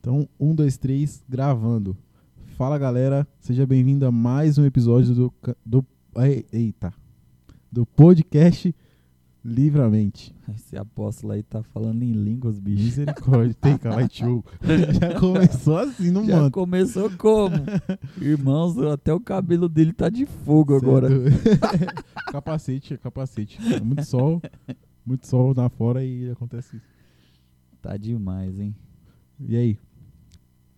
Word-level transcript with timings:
Então, 0.00 0.26
um, 0.38 0.54
dois, 0.54 0.78
três, 0.78 1.22
gravando. 1.28 1.96
Fala 2.56 2.78
galera, 2.78 3.28
seja 3.38 3.66
bem-vindo 3.66 4.06
a 4.06 4.10
mais 4.10 4.56
um 4.56 4.64
episódio 4.64 5.14
do, 5.14 5.34
do. 5.64 5.84
Eita! 6.52 6.92
Do 7.70 7.84
podcast 7.86 8.74
Livramente. 9.44 10.34
Esse 10.54 10.76
apóstolo 10.76 11.32
aí 11.32 11.42
tá 11.42 11.62
falando 11.62 12.02
em 12.02 12.12
línguas, 12.12 12.58
bicho. 12.58 12.82
Misericórdia, 12.82 13.54
tem 13.60 13.76
calaitiu. 13.78 14.44
Já 15.00 15.18
começou 15.18 15.78
assim 15.78 16.10
no 16.10 16.24
Já 16.26 16.42
manto. 16.42 16.52
começou 16.52 17.10
como? 17.16 17.56
Irmãos, 18.20 18.78
até 18.78 19.12
o 19.14 19.20
cabelo 19.20 19.68
dele 19.68 19.92
tá 19.92 20.08
de 20.08 20.26
fogo 20.26 20.76
agora. 20.76 21.08
Certo. 21.08 22.04
capacete, 22.32 22.98
capacete. 22.98 23.58
É 23.74 23.80
Muito 23.80 24.04
sol, 24.04 24.42
muito 25.04 25.26
sol 25.26 25.54
na 25.54 25.68
fora 25.70 26.04
e 26.04 26.30
acontece 26.30 26.76
isso. 26.76 26.86
Tá 27.80 27.96
demais, 27.96 28.58
hein? 28.58 28.74
E 29.38 29.56
aí? 29.56 29.78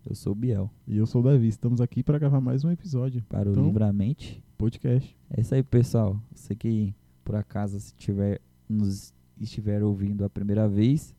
Eu 0.05 0.15
sou 0.15 0.33
o 0.33 0.35
Biel. 0.35 0.69
E 0.87 0.97
eu 0.97 1.05
sou 1.05 1.21
o 1.21 1.23
Davi, 1.23 1.47
estamos 1.47 1.79
aqui 1.79 2.03
para 2.03 2.19
gravar 2.19 2.41
mais 2.41 2.63
um 2.63 2.71
episódio. 2.71 3.23
Para 3.29 3.49
o 3.49 3.53
Então- 3.53 3.65
Livramente. 3.67 4.43
Podcast. 4.57 5.15
É 5.29 5.41
isso 5.41 5.53
aí, 5.55 5.63
pessoal. 5.63 6.19
Você 6.33 6.55
que, 6.55 6.93
por 7.23 7.35
acaso, 7.35 7.79
se 7.79 7.93
tiver, 7.95 8.41
nos 8.67 9.13
estiver 9.39 9.83
ouvindo 9.83 10.23
a 10.23 10.29
primeira 10.29 10.67
vez, 10.67 11.15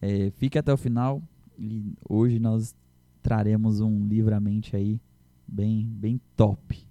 é, 0.00 0.30
fique 0.32 0.58
até 0.58 0.72
o 0.72 0.76
final. 0.76 1.22
E 1.58 1.94
hoje 2.08 2.38
nós 2.38 2.74
traremos 3.22 3.80
um 3.80 4.06
Livramente 4.06 4.74
aí 4.76 5.00
bem, 5.46 5.86
bem 5.86 6.20
top. 6.36 6.86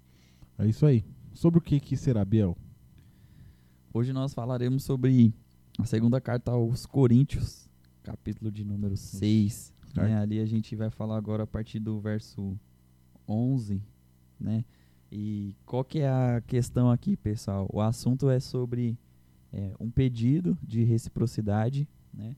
É 0.58 0.68
isso 0.68 0.86
aí. 0.86 1.04
Sobre 1.34 1.60
o 1.60 1.62
que, 1.62 1.80
que 1.80 1.96
será, 1.96 2.24
Biel? 2.26 2.58
Hoje 3.94 4.14
nós 4.14 4.34
falaremos 4.34 4.84
sobre 4.84 5.34
a 5.78 5.86
segunda 5.86 6.20
carta 6.22 6.52
aos 6.52 6.86
Coríntios, 6.86 7.68
capítulo 8.04 8.52
de 8.52 8.64
número 8.64 8.96
6. 8.98 9.74
Né? 9.96 10.18
Ali 10.18 10.40
a 10.40 10.46
gente 10.46 10.76
vai 10.76 10.90
falar 10.90 11.18
agora 11.18 11.44
a 11.44 11.48
partir 11.48 11.80
do 11.80 12.00
verso 12.00 12.58
11, 13.28 13.82
né? 14.40 14.64
E 15.12 15.56
qual 15.66 15.84
que 15.84 16.00
é 16.00 16.10
a 16.10 16.42
questão 16.46 16.92
aqui, 16.92 17.18
pessoal? 17.18 17.68
O 17.74 17.82
assunto 17.82 18.30
é 18.30 18.40
sobre 18.40 18.98
é, 19.52 19.74
um 19.80 19.90
pedido 19.90 20.58
de 20.62 20.84
reciprocidade, 20.84 21.88
né? 22.14 22.36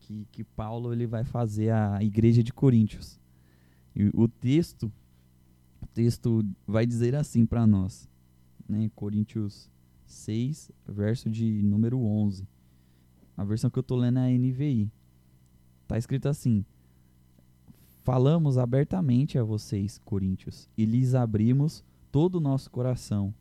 Que, 0.00 0.26
que 0.32 0.42
Paulo 0.42 0.92
ele 0.92 1.06
vai 1.06 1.24
fazer 1.24 1.70
à 1.70 2.02
igreja 2.02 2.42
de 2.42 2.52
Coríntios. 2.52 3.20
E 3.94 4.10
o 4.14 4.26
texto, 4.26 4.90
o 5.82 5.86
texto 5.88 6.42
vai 6.66 6.86
dizer 6.86 7.14
assim 7.14 7.44
para 7.44 7.66
nós, 7.66 8.08
né? 8.66 8.90
Coríntios 8.94 9.70
6, 10.06 10.72
verso 10.86 11.28
de 11.28 11.62
número 11.62 12.00
11. 12.00 12.48
A 13.36 13.44
versão 13.44 13.70
que 13.70 13.78
eu 13.78 13.82
tô 13.82 13.96
lendo 13.96 14.18
é 14.18 14.26
a 14.26 14.38
NVI. 14.38 14.90
Tá 15.86 15.98
escrito 15.98 16.28
assim: 16.28 16.64
Falamos 18.08 18.56
abertamente 18.56 19.36
a 19.38 19.44
vocês, 19.44 20.00
coríntios, 20.02 20.66
e 20.78 20.86
lhes 20.86 21.14
abrimos 21.14 21.84
todo 22.10 22.36
o 22.36 22.40
nosso 22.40 22.70
coração. 22.70 23.34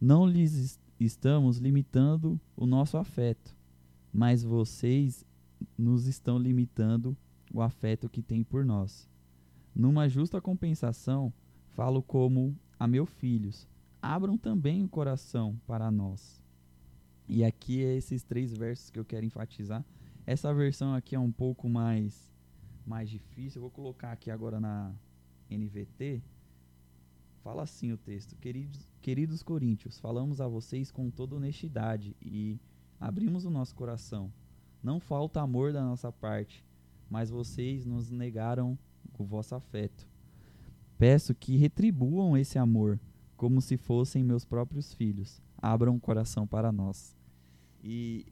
Não 0.00 0.26
lhes 0.26 0.54
es- 0.54 0.80
estamos 0.98 1.58
limitando 1.58 2.40
o 2.56 2.64
nosso 2.64 2.96
afeto, 2.96 3.54
mas 4.10 4.42
vocês 4.42 5.22
nos 5.76 6.06
estão 6.06 6.38
limitando 6.38 7.14
o 7.52 7.60
afeto 7.60 8.08
que 8.08 8.22
têm 8.22 8.42
por 8.42 8.64
nós. 8.64 9.06
Numa 9.74 10.08
justa 10.08 10.40
compensação, 10.40 11.30
falo 11.74 12.02
como 12.02 12.56
a 12.80 12.88
meus 12.88 13.10
filhos, 13.10 13.68
abram 14.00 14.38
também 14.38 14.82
o 14.82 14.88
coração 14.88 15.60
para 15.66 15.90
nós. 15.90 16.42
E 17.28 17.44
aqui 17.44 17.84
é 17.84 17.98
esses 17.98 18.22
três 18.22 18.50
versos 18.50 18.88
que 18.88 18.98
eu 18.98 19.04
quero 19.04 19.26
enfatizar. 19.26 19.84
Essa 20.24 20.54
versão 20.54 20.94
aqui 20.94 21.14
é 21.14 21.20
um 21.20 21.30
pouco 21.30 21.68
mais 21.68 22.32
mais 22.88 23.08
difícil. 23.10 23.58
Eu 23.58 23.62
vou 23.62 23.70
colocar 23.70 24.12
aqui 24.12 24.30
agora 24.30 24.58
na 24.58 24.92
NVT. 25.50 26.22
Fala 27.44 27.62
assim 27.62 27.92
o 27.92 27.98
texto: 27.98 28.34
Queridos, 28.36 28.88
queridos 29.00 29.42
coríntios, 29.42 29.98
falamos 29.98 30.40
a 30.40 30.48
vocês 30.48 30.90
com 30.90 31.10
toda 31.10 31.36
honestidade 31.36 32.16
e 32.20 32.58
abrimos 32.98 33.44
o 33.44 33.50
nosso 33.50 33.74
coração. 33.74 34.32
Não 34.82 34.98
falta 34.98 35.40
amor 35.40 35.72
da 35.72 35.82
nossa 35.82 36.10
parte, 36.10 36.64
mas 37.10 37.30
vocês 37.30 37.84
nos 37.84 38.10
negaram 38.10 38.78
o 39.18 39.24
vosso 39.24 39.54
afeto. 39.54 40.06
Peço 40.96 41.34
que 41.34 41.56
retribuam 41.56 42.36
esse 42.36 42.58
amor 42.58 42.98
como 43.36 43.60
se 43.60 43.76
fossem 43.76 44.24
meus 44.24 44.44
próprios 44.44 44.94
filhos. 44.94 45.40
Abram 45.60 45.96
o 45.96 46.00
coração 46.00 46.46
para 46.46 46.72
nós. 46.72 47.16
E 47.82 48.26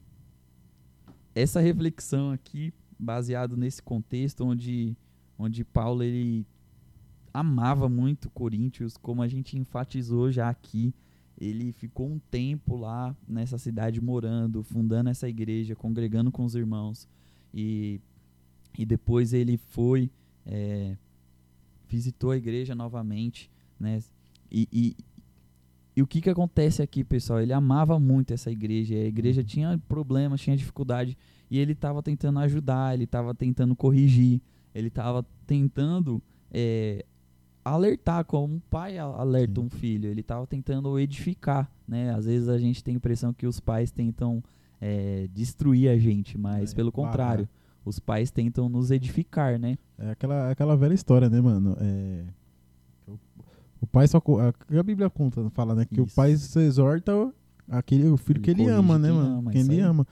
essa 1.33 1.61
reflexão 1.61 2.31
aqui, 2.31 2.73
baseado 2.99 3.55
nesse 3.55 3.81
contexto 3.81 4.45
onde, 4.45 4.95
onde 5.37 5.63
Paulo 5.63 6.03
ele 6.03 6.45
amava 7.33 7.87
muito 7.87 8.29
Coríntios, 8.29 8.97
como 8.97 9.21
a 9.21 9.27
gente 9.27 9.57
enfatizou 9.57 10.31
já 10.31 10.49
aqui, 10.49 10.93
ele 11.39 11.71
ficou 11.71 12.09
um 12.09 12.19
tempo 12.31 12.75
lá 12.75 13.15
nessa 13.27 13.57
cidade 13.57 14.01
morando, 14.01 14.63
fundando 14.63 15.09
essa 15.09 15.29
igreja, 15.29 15.75
congregando 15.75 16.31
com 16.31 16.43
os 16.43 16.55
irmãos 16.55 17.07
e, 17.53 18.01
e 18.77 18.85
depois 18.85 19.33
ele 19.33 19.57
foi 19.57 20.09
é, 20.45 20.97
visitou 21.87 22.31
a 22.31 22.37
igreja 22.37 22.73
novamente, 22.73 23.51
né? 23.79 24.01
E, 24.51 24.67
e, 24.71 24.95
e 25.97 26.01
o 26.03 26.05
que 26.05 26.21
que 26.21 26.29
acontece 26.29 26.79
aqui, 26.83 27.03
pessoal? 27.03 27.41
Ele 27.41 27.51
amava 27.51 27.99
muito 27.99 28.31
essa 28.31 28.51
igreja, 28.51 28.93
a 28.93 29.05
igreja 29.05 29.43
tinha 29.43 29.81
problemas, 29.89 30.39
tinha 30.39 30.55
dificuldade, 30.55 31.17
e 31.49 31.57
ele 31.57 31.71
estava 31.71 32.03
tentando 32.03 32.37
ajudar, 32.37 32.93
ele 32.93 33.05
estava 33.05 33.33
tentando 33.33 33.75
corrigir, 33.75 34.39
ele 34.75 34.89
estava 34.89 35.25
tentando 35.47 36.21
é, 36.51 37.03
alertar, 37.65 38.23
como 38.25 38.53
um 38.53 38.59
pai 38.59 38.99
alerta 38.99 39.59
Sim. 39.59 39.65
um 39.65 39.69
filho, 39.71 40.07
ele 40.07 40.21
estava 40.21 40.45
tentando 40.45 40.99
edificar, 40.99 41.67
né? 41.87 42.13
Às 42.13 42.27
vezes 42.27 42.47
a 42.47 42.59
gente 42.59 42.83
tem 42.83 42.93
a 42.93 42.97
impressão 42.97 43.33
que 43.33 43.47
os 43.47 43.59
pais 43.59 43.89
tentam 43.89 44.43
é, 44.79 45.27
destruir 45.33 45.89
a 45.89 45.97
gente, 45.97 46.37
mas 46.37 46.73
É, 46.73 46.75
pelo 46.75 46.91
contrário, 46.91 47.49
os 47.83 47.97
pais 47.99 48.29
tentam 48.29 48.69
nos 48.69 48.91
edificar, 48.91 49.57
né? 49.57 49.79
É 49.97 50.11
aquela, 50.11 50.51
aquela 50.51 50.77
velha 50.77 50.93
história, 50.93 51.27
né, 51.27 51.41
mano? 51.41 51.75
É, 51.79 52.23
o 53.81 53.87
pai 53.87 54.07
só. 54.07 54.17
A, 54.17 54.83
Bíblia 54.83 55.09
conta, 55.09 55.49
fala, 55.51 55.75
né? 55.75 55.85
Que 55.85 56.01
o 56.01 56.05
Isso. 56.05 56.15
pai 56.15 56.35
se 56.35 56.59
exorta 56.59 57.11
aquele, 57.69 58.07
o 58.07 58.17
filho 58.17 58.37
Ele 58.37 58.43
que 58.43 58.51
ele 58.51 58.67
ama, 58.69 58.97
né, 58.97 59.11
mano? 59.11 59.39
ama, 59.39 59.51
quem 59.51 59.61
ele 59.61 59.73
aí. 59.73 59.79
ama. 59.81 60.05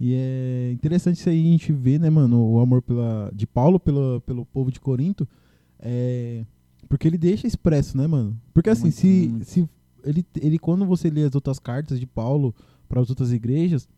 E 0.00 0.14
é 0.14 0.72
interessante 0.72 1.18
isso 1.18 1.28
aí 1.28 1.38
a 1.40 1.52
gente 1.52 1.72
ver, 1.72 2.00
né, 2.00 2.10
mano, 2.10 2.44
o 2.44 2.58
amor 2.60 2.82
pela, 2.82 3.30
de 3.34 3.46
Paulo 3.46 3.78
pelo, 3.78 4.20
pelo 4.22 4.44
povo 4.46 4.70
de 4.72 4.80
Corinto. 4.80 5.28
É, 5.78 6.44
porque 6.88 7.06
ele 7.06 7.16
deixa 7.18 7.46
expresso, 7.46 7.96
né, 7.96 8.06
mano? 8.06 8.36
Porque 8.52 8.70
assim, 8.70 8.84
Muito, 8.84 8.96
se, 8.96 9.28
muito. 9.28 9.44
se 9.44 9.68
ele, 10.04 10.26
ele, 10.40 10.58
quando 10.58 10.84
você 10.84 11.08
lê 11.08 11.22
as 11.24 11.34
outras 11.34 11.58
cartas 11.60 12.00
de 12.00 12.06
Paulo 12.06 12.52
para 12.88 13.00
as 13.00 13.08
outras 13.10 13.32
igrejas, 13.32 13.88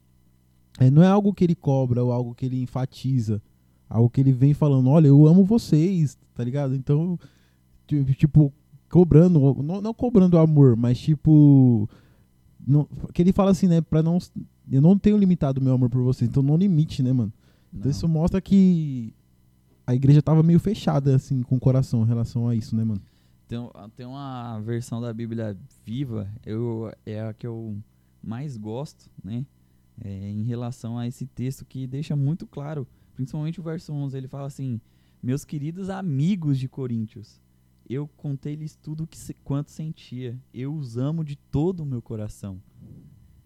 é, 0.79 0.91
não 0.91 1.03
é 1.03 1.06
algo 1.09 1.33
que 1.33 1.43
ele 1.45 1.55
cobra 1.55 2.05
ou 2.05 2.12
algo 2.12 2.35
que 2.35 2.45
ele 2.45 2.61
enfatiza. 2.61 3.41
Algo 3.89 4.11
que 4.11 4.21
ele 4.21 4.33
vem 4.33 4.53
falando, 4.55 4.89
olha, 4.91 5.09
eu 5.09 5.27
amo 5.27 5.45
vocês, 5.45 6.19
tá 6.35 6.43
ligado? 6.45 6.75
Então, 6.75 7.19
ti- 7.87 8.05
tipo, 8.15 8.53
cobrando, 8.94 9.41
não, 9.60 9.81
não 9.81 9.93
cobrando 9.93 10.38
amor, 10.38 10.77
mas 10.77 11.00
tipo. 11.00 11.88
Não, 12.65 12.88
que 13.12 13.21
ele 13.21 13.32
fala 13.32 13.50
assim, 13.50 13.66
né? 13.66 13.81
Pra 13.81 14.05
não. 14.05 14.19
Eu 14.71 14.81
não 14.81 14.97
tenho 14.97 15.19
limitado 15.19 15.60
meu 15.60 15.75
amor 15.75 15.91
por 15.91 16.00
vocês, 16.00 16.31
então 16.31 16.44
não 16.44 16.56
limite, 16.56 17.03
né, 17.03 17.12
mano? 17.12 17.32
Então 17.72 17.87
Não. 17.87 17.91
isso 17.91 18.06
mostra 18.06 18.41
que 18.41 19.12
a 19.84 19.97
igreja 19.97 20.22
tava 20.22 20.44
meio 20.44 20.60
fechada, 20.60 21.15
assim, 21.15 21.43
com 21.43 21.56
o 21.56 21.60
coração 21.60 22.05
em 22.05 22.06
relação 22.06 22.49
a 22.49 22.55
isso, 22.55 22.77
né, 22.77 22.84
mano? 22.84 23.03
Tem, 23.49 23.59
tem 23.97 24.06
uma 24.06 24.60
versão 24.60 25.00
da 25.00 25.12
Bíblia 25.12 25.59
viva, 25.84 26.31
eu, 26.47 26.91
é 27.05 27.21
a 27.21 27.34
que 27.34 27.47
eu 27.47 27.76
mais 28.22 28.56
gosto, 28.56 29.11
né? 29.22 29.44
É, 30.00 30.31
em 30.31 30.44
relação 30.44 30.97
a 30.97 31.06
esse 31.06 31.26
texto 31.26 31.65
que 31.65 31.87
deixa 31.87 32.15
muito 32.15 32.47
claro, 32.47 32.87
principalmente 33.15 33.61
o 33.61 33.62
verso 33.62 33.93
11, 33.93 34.16
ele 34.16 34.28
fala 34.28 34.47
assim: 34.47 34.81
Meus 35.21 35.44
queridos 35.44 35.91
amigos 35.91 36.58
de 36.58 36.69
Coríntios, 36.69 37.43
eu 37.88 38.08
contei-lhes 38.08 38.75
tudo 38.75 39.06
que 39.06 39.19
quanto 39.44 39.70
sentia, 39.70 40.38
eu 40.52 40.75
os 40.75 40.96
amo 40.96 41.25
de 41.25 41.36
todo 41.36 41.81
o 41.81 41.86
meu 41.86 42.00
coração. 42.00 42.60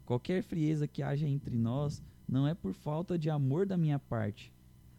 Qualquer 0.04 0.42
frieza 0.42 0.86
que 0.86 1.02
haja 1.02 1.28
entre 1.28 1.56
nós 1.56 2.02
não 2.26 2.46
é 2.46 2.54
por 2.54 2.72
falta 2.72 3.18
de 3.18 3.28
amor 3.28 3.66
da 3.66 3.76
minha 3.76 3.98
parte, 3.98 4.52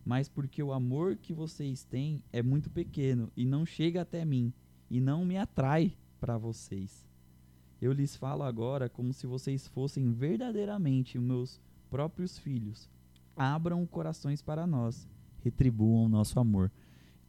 mas 0.06 0.28
porque 0.28 0.62
o 0.62 0.74
amor 0.74 1.16
que 1.16 1.34
vocês 1.34 1.84
têm 1.84 2.24
é 2.34 2.42
muito 2.42 2.70
pequeno 2.70 3.32
e 3.36 3.46
não 3.46 3.66
chega 3.66 4.02
até 4.02 4.26
mim 4.26 4.54
e 4.90 5.00
não 5.00 5.24
me 5.24 5.38
atrai 5.38 5.94
para 6.20 6.38
vocês. 6.38 7.08
Eu 7.82 7.94
lhes 7.94 8.16
falo 8.16 8.44
agora 8.44 8.90
como 8.90 9.14
se 9.14 9.26
vocês 9.26 9.68
fossem 9.68 10.12
verdadeiramente 10.12 11.18
meus 11.18 11.62
próprios 11.90 12.38
filhos. 12.38 12.90
Abram 13.36 13.86
corações 13.86 14.42
para 14.42 14.68
nós, 14.68 15.08
retribuam 15.44 16.10
nosso 16.10 16.40
amor. 16.40 16.70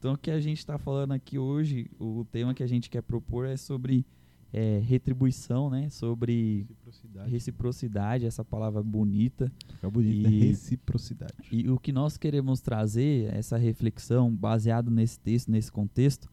Então, 0.01 0.13
o 0.13 0.17
que 0.17 0.31
a 0.31 0.39
gente 0.39 0.57
está 0.57 0.79
falando 0.79 1.11
aqui 1.11 1.37
hoje, 1.37 1.85
o 1.99 2.25
tema 2.31 2.55
que 2.55 2.63
a 2.63 2.67
gente 2.67 2.89
quer 2.89 3.03
propor 3.03 3.45
é 3.45 3.55
sobre 3.55 4.03
é, 4.51 4.79
retribuição, 4.79 5.69
né? 5.69 5.91
Sobre 5.91 6.65
Reciprocidade. 6.67 7.29
reciprocidade, 7.29 8.25
essa 8.25 8.43
palavra 8.43 8.81
bonita. 8.81 9.51
Bonito, 9.83 10.23
né? 10.23 10.29
E- 10.31 10.39
Reciprocidade. 10.47 11.33
E 11.51 11.69
o 11.69 11.77
que 11.77 11.91
nós 11.91 12.17
queremos 12.17 12.61
trazer, 12.61 13.31
essa 13.31 13.57
reflexão, 13.57 14.35
baseado 14.35 14.89
nesse 14.89 15.19
texto, 15.19 15.51
nesse 15.51 15.71
contexto, 15.71 16.27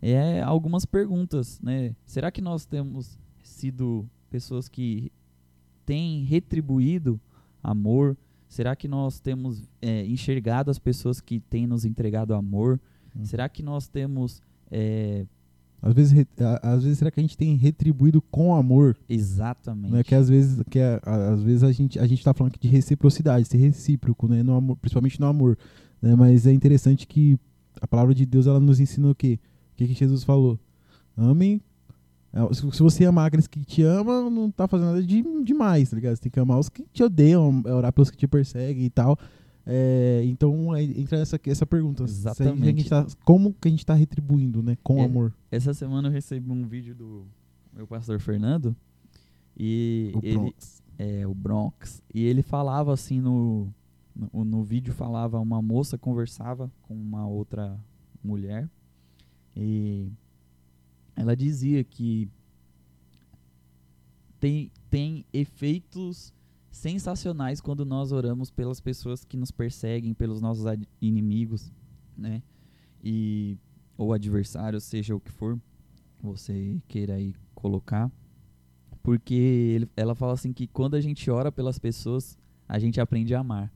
é 0.00 0.40
algumas 0.40 0.86
perguntas, 0.86 1.60
né? 1.60 1.94
Será 2.06 2.30
que 2.30 2.40
nós 2.40 2.64
temos 2.64 3.18
sido 3.42 4.08
pessoas 4.30 4.70
que 4.70 5.12
têm 5.84 6.24
retribuído 6.24 7.20
amor? 7.62 8.16
Será 8.48 8.74
que 8.74 8.88
nós 8.88 9.20
temos 9.20 9.68
é, 9.82 10.06
enxergado 10.06 10.70
as 10.70 10.78
pessoas 10.78 11.20
que 11.20 11.40
têm 11.40 11.66
nos 11.66 11.84
entregado 11.84 12.32
amor? 12.32 12.80
Hum. 13.16 13.24
Será 13.24 13.48
que 13.48 13.62
nós 13.62 13.86
temos 13.88 14.40
é, 14.70 15.26
Às 15.82 15.92
vezes, 15.94 16.26
às 16.62 16.82
vezes 16.84 16.98
será 16.98 17.10
que 17.10 17.20
a 17.20 17.22
gente 17.22 17.36
tem 17.36 17.54
retribuído 17.56 18.22
com 18.22 18.54
amor? 18.54 18.96
exatamente? 19.08 19.90
Não 19.92 19.98
é 19.98 20.04
que 20.04 20.14
às 20.14 20.28
vezes, 20.28 20.62
que 20.70 20.78
é- 20.78 21.00
a- 21.04 21.32
às 21.32 21.42
vezes 21.42 21.62
a 21.62 21.72
gente 21.72 21.98
a 21.98 22.06
gente 22.06 22.22
tá 22.24 22.32
falando 22.32 22.52
aqui 22.54 22.68
de 22.68 22.68
reciprocidade, 22.74 23.46
ser 23.48 23.58
recíproco, 23.58 24.26
né, 24.28 24.42
no 24.42 24.54
amor, 24.54 24.76
principalmente 24.76 25.20
no 25.20 25.26
amor, 25.26 25.58
né? 26.00 26.14
Mas 26.14 26.46
é 26.46 26.52
interessante 26.52 27.06
que 27.06 27.38
a 27.80 27.86
palavra 27.86 28.14
de 28.14 28.24
Deus 28.24 28.46
ela 28.46 28.60
nos 28.60 28.78
ensina 28.80 29.10
o 29.10 29.14
quê? 29.14 29.38
O 29.72 29.76
que, 29.76 29.88
que 29.88 29.94
Jesus 29.94 30.22
falou? 30.24 30.58
Amem. 31.16 31.60
é, 32.32 32.54
Se 32.54 32.60
se 32.70 32.82
você 32.82 33.04
amar 33.04 33.26
aqueles 33.26 33.46
que 33.46 33.64
te 33.64 33.82
amam, 33.82 34.30
não 34.30 34.50
tá 34.50 34.66
fazendo 34.68 34.88
nada 34.88 35.02
de 35.02 35.22
demais, 35.44 35.90
tá 35.90 35.96
ligado? 35.96 36.16
Você 36.16 36.22
tem 36.22 36.32
que 36.32 36.40
amar 36.40 36.58
os 36.58 36.68
que 36.68 36.84
te 36.92 37.02
odeiam, 37.02 37.62
é 37.66 37.72
orar 37.74 37.92
pelos 37.92 38.10
que 38.10 38.16
te 38.16 38.26
perseguem 38.26 38.84
e 38.86 38.90
tal. 38.90 39.18
É, 39.64 40.22
então 40.24 40.76
entra 40.76 41.18
essa, 41.18 41.38
essa 41.46 41.64
pergunta. 41.64 42.06
Se 42.08 42.26
a 42.28 42.32
gente- 42.32 42.40
Exatamente. 42.40 42.88
tá- 42.88 43.06
como 43.24 43.52
que 43.54 43.68
a 43.68 43.70
gente 43.70 43.86
tá 43.86 43.94
retribuindo, 43.94 44.62
né? 44.62 44.76
Com 44.82 44.98
É, 44.98 45.04
amor. 45.04 45.32
Essa 45.50 45.72
semana 45.72 46.08
eu 46.08 46.12
recebi 46.12 46.50
um 46.50 46.66
vídeo 46.66 46.94
do 46.94 47.24
meu 47.72 47.86
pastor 47.86 48.18
Fernando 48.20 48.74
e 49.56 50.12
O 50.16 50.20
ele, 50.22 50.34
Bronx. 50.38 50.82
é, 50.98 51.26
o 51.26 51.34
Bronx. 51.34 52.02
E 52.12 52.24
ele 52.24 52.42
falava 52.42 52.92
assim 52.92 53.20
no, 53.20 53.72
no, 54.32 54.44
no 54.44 54.64
vídeo, 54.64 54.92
falava 54.92 55.38
uma 55.38 55.62
moça 55.62 55.96
conversava 55.96 56.70
com 56.82 56.94
uma 56.94 57.26
outra 57.26 57.78
mulher 58.24 58.68
e 59.56 60.10
ela 61.14 61.36
dizia 61.36 61.84
que 61.84 62.28
tem, 64.40 64.70
tem 64.90 65.24
efeitos 65.32 66.32
sensacionais 66.72 67.60
quando 67.60 67.84
nós 67.84 68.10
oramos 68.12 68.50
pelas 68.50 68.80
pessoas 68.80 69.24
que 69.24 69.36
nos 69.36 69.50
perseguem, 69.50 70.14
pelos 70.14 70.40
nossos 70.40 70.64
inimigos, 71.00 71.70
né? 72.16 72.42
E 73.04 73.56
ou 73.96 74.12
adversários, 74.12 74.82
seja 74.84 75.14
o 75.14 75.20
que 75.20 75.30
for 75.30 75.60
você 76.20 76.80
queira 76.88 77.14
aí 77.14 77.34
colocar. 77.54 78.10
Porque 79.02 79.34
ele- 79.34 79.88
ela 79.96 80.14
fala 80.14 80.32
assim 80.32 80.52
que 80.52 80.66
quando 80.66 80.94
a 80.94 81.00
gente 81.00 81.30
ora 81.30 81.52
pelas 81.52 81.78
pessoas, 81.78 82.38
a 82.68 82.78
gente 82.78 83.00
aprende 83.00 83.34
a 83.34 83.40
amar. 83.40 83.70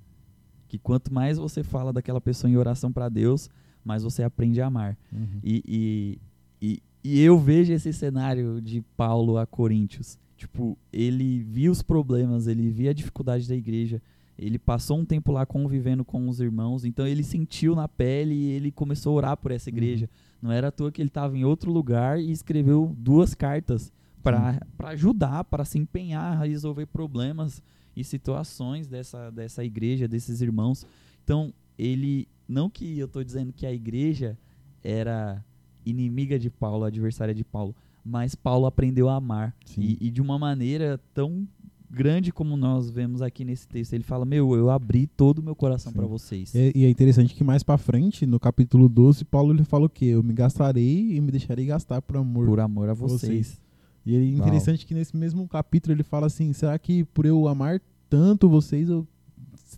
Que 0.66 0.78
quanto 0.78 1.12
mais 1.12 1.36
você 1.38 1.62
fala 1.62 1.92
daquela 1.92 2.20
pessoa 2.20 2.50
em 2.50 2.56
oração 2.56 2.90
para 2.92 3.08
Deus, 3.08 3.50
mais 3.84 4.02
você 4.02 4.22
aprende 4.22 4.60
a 4.60 4.66
amar. 4.66 4.96
Uhum. 5.12 5.40
E, 5.44 5.62
e, 5.68 6.18
e, 6.62 6.82
e 7.04 7.20
eu 7.20 7.38
vejo 7.38 7.72
esse 7.72 7.92
cenário 7.92 8.60
de 8.60 8.80
Paulo 8.96 9.36
a 9.36 9.46
Coríntios. 9.46 10.18
Tipo, 10.36 10.76
ele 10.92 11.42
via 11.42 11.70
os 11.70 11.82
problemas, 11.82 12.46
ele 12.46 12.68
via 12.70 12.90
a 12.90 12.94
dificuldade 12.94 13.48
da 13.48 13.54
igreja, 13.54 14.02
ele 14.38 14.58
passou 14.58 14.98
um 14.98 15.04
tempo 15.04 15.32
lá 15.32 15.46
convivendo 15.46 16.04
com 16.04 16.28
os 16.28 16.40
irmãos, 16.40 16.84
então 16.84 17.06
ele 17.06 17.22
sentiu 17.22 17.74
na 17.74 17.88
pele 17.88 18.34
e 18.34 18.50
ele 18.50 18.70
começou 18.70 19.12
a 19.12 19.16
orar 19.16 19.36
por 19.36 19.50
essa 19.50 19.70
igreja. 19.70 20.10
Não 20.42 20.52
era 20.52 20.68
à 20.68 20.70
toa 20.70 20.92
que 20.92 21.00
ele 21.00 21.08
estava 21.08 21.36
em 21.36 21.44
outro 21.44 21.72
lugar 21.72 22.20
e 22.20 22.30
escreveu 22.30 22.94
duas 22.98 23.34
cartas 23.34 23.90
para 24.22 24.60
ajudar, 24.90 25.44
para 25.44 25.64
se 25.64 25.78
empenhar 25.78 26.36
a 26.36 26.44
resolver 26.44 26.86
problemas 26.86 27.62
e 27.96 28.04
situações 28.04 28.86
dessa, 28.86 29.30
dessa 29.30 29.64
igreja, 29.64 30.06
desses 30.06 30.40
irmãos. 30.40 30.86
Então, 31.24 31.52
ele. 31.78 32.28
Não 32.48 32.70
que 32.70 32.96
eu 32.96 33.06
estou 33.06 33.24
dizendo 33.24 33.52
que 33.52 33.66
a 33.66 33.72
igreja 33.72 34.38
era 34.84 35.44
inimiga 35.84 36.38
de 36.38 36.48
Paulo, 36.48 36.84
adversária 36.84 37.34
de 37.34 37.42
Paulo, 37.42 37.74
mas 38.06 38.36
Paulo 38.36 38.66
aprendeu 38.66 39.08
a 39.08 39.16
amar. 39.16 39.54
E, 39.76 39.98
e 40.00 40.10
de 40.10 40.22
uma 40.22 40.38
maneira 40.38 41.00
tão 41.12 41.46
grande 41.90 42.32
como 42.32 42.56
nós 42.56 42.88
vemos 42.88 43.20
aqui 43.20 43.44
nesse 43.44 43.66
texto. 43.66 43.92
Ele 43.94 44.04
fala: 44.04 44.24
Meu, 44.24 44.54
eu 44.54 44.70
abri 44.70 45.06
todo 45.06 45.40
o 45.40 45.42
meu 45.42 45.56
coração 45.56 45.92
para 45.92 46.06
vocês. 46.06 46.54
É- 46.54 46.72
e 46.74 46.84
é 46.84 46.88
interessante 46.90 47.34
que 47.34 47.42
mais 47.42 47.62
pra 47.62 47.76
frente, 47.76 48.24
no 48.24 48.38
capítulo 48.38 48.88
12, 48.88 49.24
Paulo 49.24 49.52
ele 49.52 49.64
fala 49.64 49.86
o 49.86 49.88
quê? 49.88 50.06
Eu 50.06 50.22
me 50.22 50.32
gastarei 50.32 51.16
e 51.16 51.20
me 51.20 51.32
deixarei 51.32 51.66
gastar 51.66 52.00
por 52.00 52.16
amor. 52.16 52.46
Por 52.46 52.60
amor 52.60 52.88
a 52.88 52.94
vocês. 52.94 53.20
vocês. 53.20 53.62
E 54.04 54.14
é 54.14 54.18
Uau. 54.18 54.46
interessante 54.46 54.86
que 54.86 54.94
nesse 54.94 55.16
mesmo 55.16 55.46
capítulo 55.48 55.92
ele 55.92 56.04
fala 56.04 56.26
assim: 56.26 56.52
será 56.52 56.78
que 56.78 57.02
por 57.06 57.26
eu 57.26 57.48
amar 57.48 57.80
tanto 58.08 58.48
vocês 58.48 58.88
eu 58.88 59.06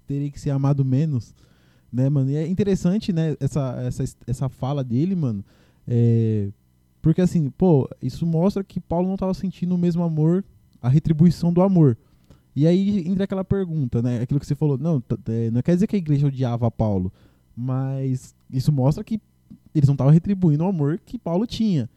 terei 0.07 0.31
que 0.31 0.39
ser 0.39 0.51
amado 0.51 0.85
menos? 0.85 1.35
Né, 1.91 2.11
mano? 2.11 2.31
E 2.31 2.37
é 2.37 2.47
interessante, 2.47 3.15
né, 3.15 3.35
essa, 3.41 3.81
essa, 3.81 4.05
essa 4.27 4.49
fala 4.51 4.85
dele, 4.85 5.15
mano. 5.15 5.43
É, 5.87 6.51
porque 7.01 7.21
assim, 7.21 7.51
pô, 7.51 7.89
isso 8.03 8.27
mostra 8.27 8.65
que 8.65 8.81
Paulo 8.81 9.09
não 9.09 9.17
tava 9.17 9.35
sentindo 9.35 9.75
o 9.75 9.79
mesmo 9.79 10.03
amor, 10.03 10.45
a 10.81 10.89
retribuição 10.89 11.53
do 11.53 11.63
amor. 11.63 11.97
E 12.55 12.67
aí 12.67 13.07
entra 13.07 13.25
aquela 13.25 13.45
pergunta, 13.45 14.03
né? 14.03 14.21
Aquilo 14.21 14.41
que 14.41 14.47
você 14.47 14.55
falou, 14.55 14.77
não, 14.77 15.03
não 15.53 15.63
quer 15.63 15.75
dizer 15.75 15.87
que 15.87 15.95
a 15.95 15.99
igreja 15.99 16.27
odiava 16.27 16.71
Paulo, 16.71 17.13
mas 17.57 18.35
isso 18.51 18.73
mostra 18.73 19.05
que 19.05 19.21
eles 19.75 19.87
não 19.87 19.95
estavam 19.95 20.13
retribuindo 20.13 20.65
o 20.65 20.69
amor 20.69 20.99
que 20.99 21.19
Paulo 21.19 21.47
tinha. 21.47 21.89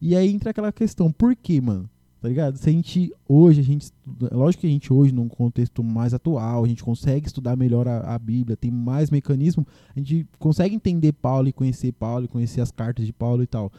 E 0.00 0.14
aí 0.14 0.30
entra 0.30 0.50
aquela 0.50 0.72
questão, 0.72 1.10
por 1.10 1.34
quê, 1.34 1.60
mano? 1.60 1.88
Tá 2.24 2.28
ligado? 2.28 2.56
Se 2.56 2.70
a 2.70 2.72
gente 2.72 3.12
hoje, 3.28 3.60
a 3.60 3.64
gente 3.64 3.90
é 4.30 4.34
lógico 4.34 4.62
que 4.62 4.66
a 4.66 4.70
gente 4.70 4.90
hoje, 4.90 5.12
num 5.12 5.28
contexto 5.28 5.84
mais 5.84 6.14
atual, 6.14 6.64
a 6.64 6.66
gente 6.66 6.82
consegue 6.82 7.26
estudar 7.26 7.54
melhor 7.54 7.86
a, 7.86 8.14
a 8.14 8.18
Bíblia, 8.18 8.56
tem 8.56 8.70
mais 8.70 9.10
mecanismo, 9.10 9.66
a 9.94 9.98
gente 9.98 10.26
consegue 10.38 10.74
entender 10.74 11.12
Paulo 11.12 11.48
e 11.48 11.52
conhecer 11.52 11.92
Paulo 11.92 12.24
e 12.24 12.28
conhecer 12.28 12.62
as 12.62 12.70
cartas 12.70 13.04
de 13.04 13.12
Paulo 13.12 13.42
e 13.42 13.46
tal. 13.46 13.70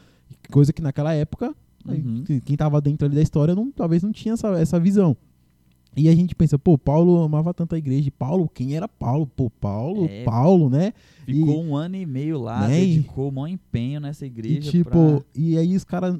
Coisa 0.52 0.72
que 0.74 0.82
naquela 0.82 1.14
época, 1.14 1.54
Uhum. 1.88 2.24
quem- 2.26 2.40
quem 2.40 2.58
tava 2.58 2.80
dentro 2.82 3.06
ali 3.06 3.16
da 3.16 3.22
história 3.22 3.54
não, 3.56 3.72
talvez 3.72 4.02
não 4.04 4.12
tinha 4.12 4.34
essa, 4.34 4.48
essa 4.60 4.80
visão. 4.80 5.16
E 5.98 6.10
a 6.10 6.16
gente 6.16 6.36
pensa, 6.36 6.60
pô, 6.60 6.78
Paulo 6.78 7.22
amava 7.24 7.54
tanto 7.54 7.74
a 7.74 7.78
igreja. 7.78 8.10
E 8.10 8.12
Paulo, 8.12 8.50
quem 8.54 8.76
era 8.76 8.86
Paulo? 8.88 9.26
Pô, 9.28 9.50
Paulo, 9.50 10.06
É. 10.10 10.24
Paulo, 10.26 10.70
né? 10.70 10.92
Ficou 11.26 11.64
um 11.64 11.74
ano 11.76 11.96
e 11.96 12.06
meio 12.06 12.38
lá, 12.40 12.68
Né, 12.68 12.84
e- 12.84 12.96
dedicou 12.98 13.30
o 13.30 13.32
maior 13.32 13.48
empenho 13.48 14.02
nessa 14.02 14.26
igreja. 14.26 14.68
E 14.68 14.72
tipo, 14.72 14.90
pra- 14.90 15.22
e 15.34 15.58
aí 15.58 15.74
os 15.76 15.86
caras 15.86 16.18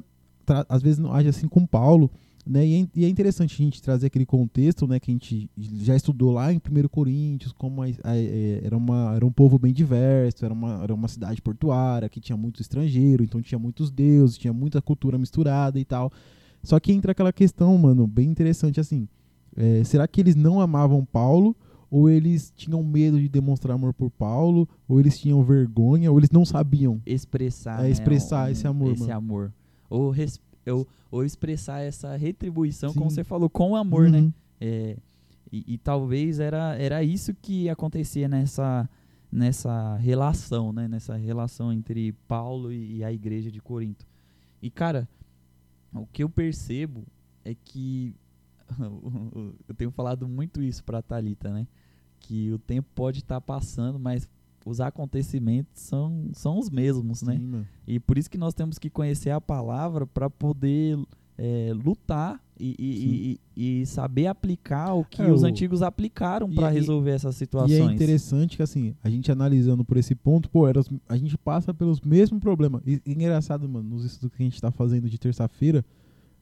às 0.68 0.80
vezes 0.80 0.98
não 0.98 1.12
agem 1.12 1.28
assim 1.28 1.46
com 1.48 1.66
Paulo, 1.66 2.10
né? 2.46 2.64
E 2.66 2.82
é, 2.82 2.88
e 2.94 3.04
é 3.04 3.08
interessante 3.08 3.54
a 3.60 3.64
gente 3.64 3.82
trazer 3.82 4.06
aquele 4.06 4.24
contexto, 4.24 4.86
né, 4.86 5.00
que 5.00 5.10
a 5.10 5.14
gente 5.14 5.50
já 5.56 5.96
estudou 5.96 6.30
lá 6.32 6.52
em 6.52 6.58
1 6.60 6.88
Coríntios, 6.88 7.52
como 7.52 7.82
a- 7.82 7.86
a- 8.04 8.16
é, 8.16 8.60
era, 8.62 8.76
uma, 8.76 9.14
era 9.16 9.26
um 9.26 9.32
povo 9.32 9.58
bem 9.58 9.72
diverso, 9.72 10.44
era 10.44 10.54
uma, 10.54 10.82
era 10.82 10.94
uma 10.94 11.08
cidade 11.08 11.42
portuária 11.42 12.08
que 12.08 12.20
tinha 12.20 12.36
muito 12.36 12.60
estrangeiro, 12.62 13.24
então 13.24 13.42
tinha 13.42 13.58
muitos 13.58 13.90
deuses, 13.90 14.38
tinha 14.38 14.52
muita 14.52 14.80
cultura 14.80 15.18
misturada 15.18 15.78
e 15.80 15.84
tal. 15.84 16.12
Só 16.62 16.78
que 16.80 16.92
entra 16.92 17.12
aquela 17.12 17.32
questão, 17.32 17.76
mano, 17.78 18.06
bem 18.06 18.28
interessante 18.28 18.78
assim. 18.80 19.08
é, 19.56 19.82
será 19.84 20.06
que 20.06 20.20
eles 20.20 20.34
não 20.36 20.60
amavam 20.60 21.04
Paulo? 21.04 21.56
Ou 21.88 22.10
eles 22.10 22.52
tinham 22.56 22.82
medo 22.82 23.18
de 23.18 23.28
demonstrar 23.28 23.74
amor 23.76 23.94
por 23.94 24.10
Paulo? 24.10 24.68
Ou 24.88 24.98
eles 24.98 25.18
tinham 25.18 25.42
vergonha? 25.44 26.10
Ou 26.10 26.18
eles 26.18 26.30
não 26.30 26.44
sabiam? 26.44 27.00
expressar, 27.06 27.78
É, 27.78 27.82
né, 27.84 27.90
expressar 27.90 28.50
esse 28.50 28.66
amor, 28.66 28.92
esse 28.92 29.02
mano. 29.02 29.14
amor. 29.14 29.52
Ou, 29.88 30.10
res- 30.10 30.40
ou, 30.72 30.86
ou 31.10 31.24
expressar 31.24 31.80
essa 31.80 32.16
retribuição, 32.16 32.92
como 32.92 33.10
Sim. 33.10 33.16
você 33.16 33.24
falou, 33.24 33.48
com 33.48 33.76
amor, 33.76 34.08
né? 34.08 34.20
Uhum. 34.20 34.32
É, 34.60 34.96
e, 35.52 35.74
e 35.74 35.78
talvez 35.78 36.40
era, 36.40 36.76
era 36.76 37.02
isso 37.02 37.34
que 37.34 37.68
acontecia 37.68 38.28
nessa, 38.28 38.88
nessa 39.30 39.96
relação, 39.96 40.72
né? 40.72 40.88
Nessa 40.88 41.16
relação 41.16 41.72
entre 41.72 42.12
Paulo 42.26 42.72
e, 42.72 42.96
e 42.96 43.04
a 43.04 43.12
igreja 43.12 43.50
de 43.50 43.60
Corinto. 43.60 44.06
E, 44.60 44.70
cara, 44.70 45.08
o 45.94 46.06
que 46.06 46.22
eu 46.22 46.28
percebo 46.28 47.04
é 47.44 47.54
que 47.54 48.14
eu 49.68 49.74
tenho 49.74 49.90
falado 49.90 50.26
muito 50.26 50.62
isso 50.62 50.82
pra 50.84 51.02
Thalita, 51.02 51.52
né? 51.52 51.66
Que 52.18 52.52
o 52.52 52.58
tempo 52.58 52.88
pode 52.94 53.20
estar 53.20 53.40
passando, 53.40 53.98
mas 53.98 54.28
os 54.66 54.80
acontecimentos 54.80 55.80
são, 55.80 56.28
são 56.32 56.58
os 56.58 56.68
mesmos, 56.68 57.22
né? 57.22 57.36
Sim. 57.38 57.64
E 57.86 58.00
por 58.00 58.18
isso 58.18 58.28
que 58.28 58.36
nós 58.36 58.52
temos 58.52 58.78
que 58.78 58.90
conhecer 58.90 59.30
a 59.30 59.40
palavra 59.40 60.06
para 60.06 60.28
poder 60.28 60.98
é, 61.38 61.70
lutar 61.84 62.40
e, 62.58 62.74
e- 62.78 63.38
e- 63.56 63.80
e 63.82 63.86
saber 63.86 64.26
aplicar 64.26 64.94
o 64.94 65.04
que 65.04 65.20
É, 65.20 65.30
os 65.30 65.42
antigos 65.44 65.82
aplicaram 65.82 66.50
e- 66.50 66.54
para 66.54 66.72
e- 66.72 66.74
resolver 66.80 67.10
essas 67.10 67.34
E 67.36 67.38
situações. 67.38 67.78
é 67.78 67.92
interessante 67.92 68.56
que, 68.56 68.62
assim, 68.62 68.94
a 69.04 69.10
gente 69.10 69.30
analisando 69.30 69.84
por 69.84 69.98
esse 69.98 70.14
ponto, 70.14 70.48
pô, 70.50 70.66
era 70.66 70.80
a 71.06 71.16
gente 71.16 71.36
passa 71.36 71.74
pelos 71.74 72.00
mesmos 72.00 72.40
problemas. 72.40 72.80
E, 72.86 73.02
e 73.04 73.12
engraçado, 73.12 73.68
mano, 73.68 73.86
nos 73.90 74.04
estudos 74.06 74.34
que 74.34 74.42
a 74.42 74.46
gente 74.46 74.58
tá 74.60 74.70
fazendo 74.72 75.08
de 75.10 75.18
terça-feira, 75.18 75.84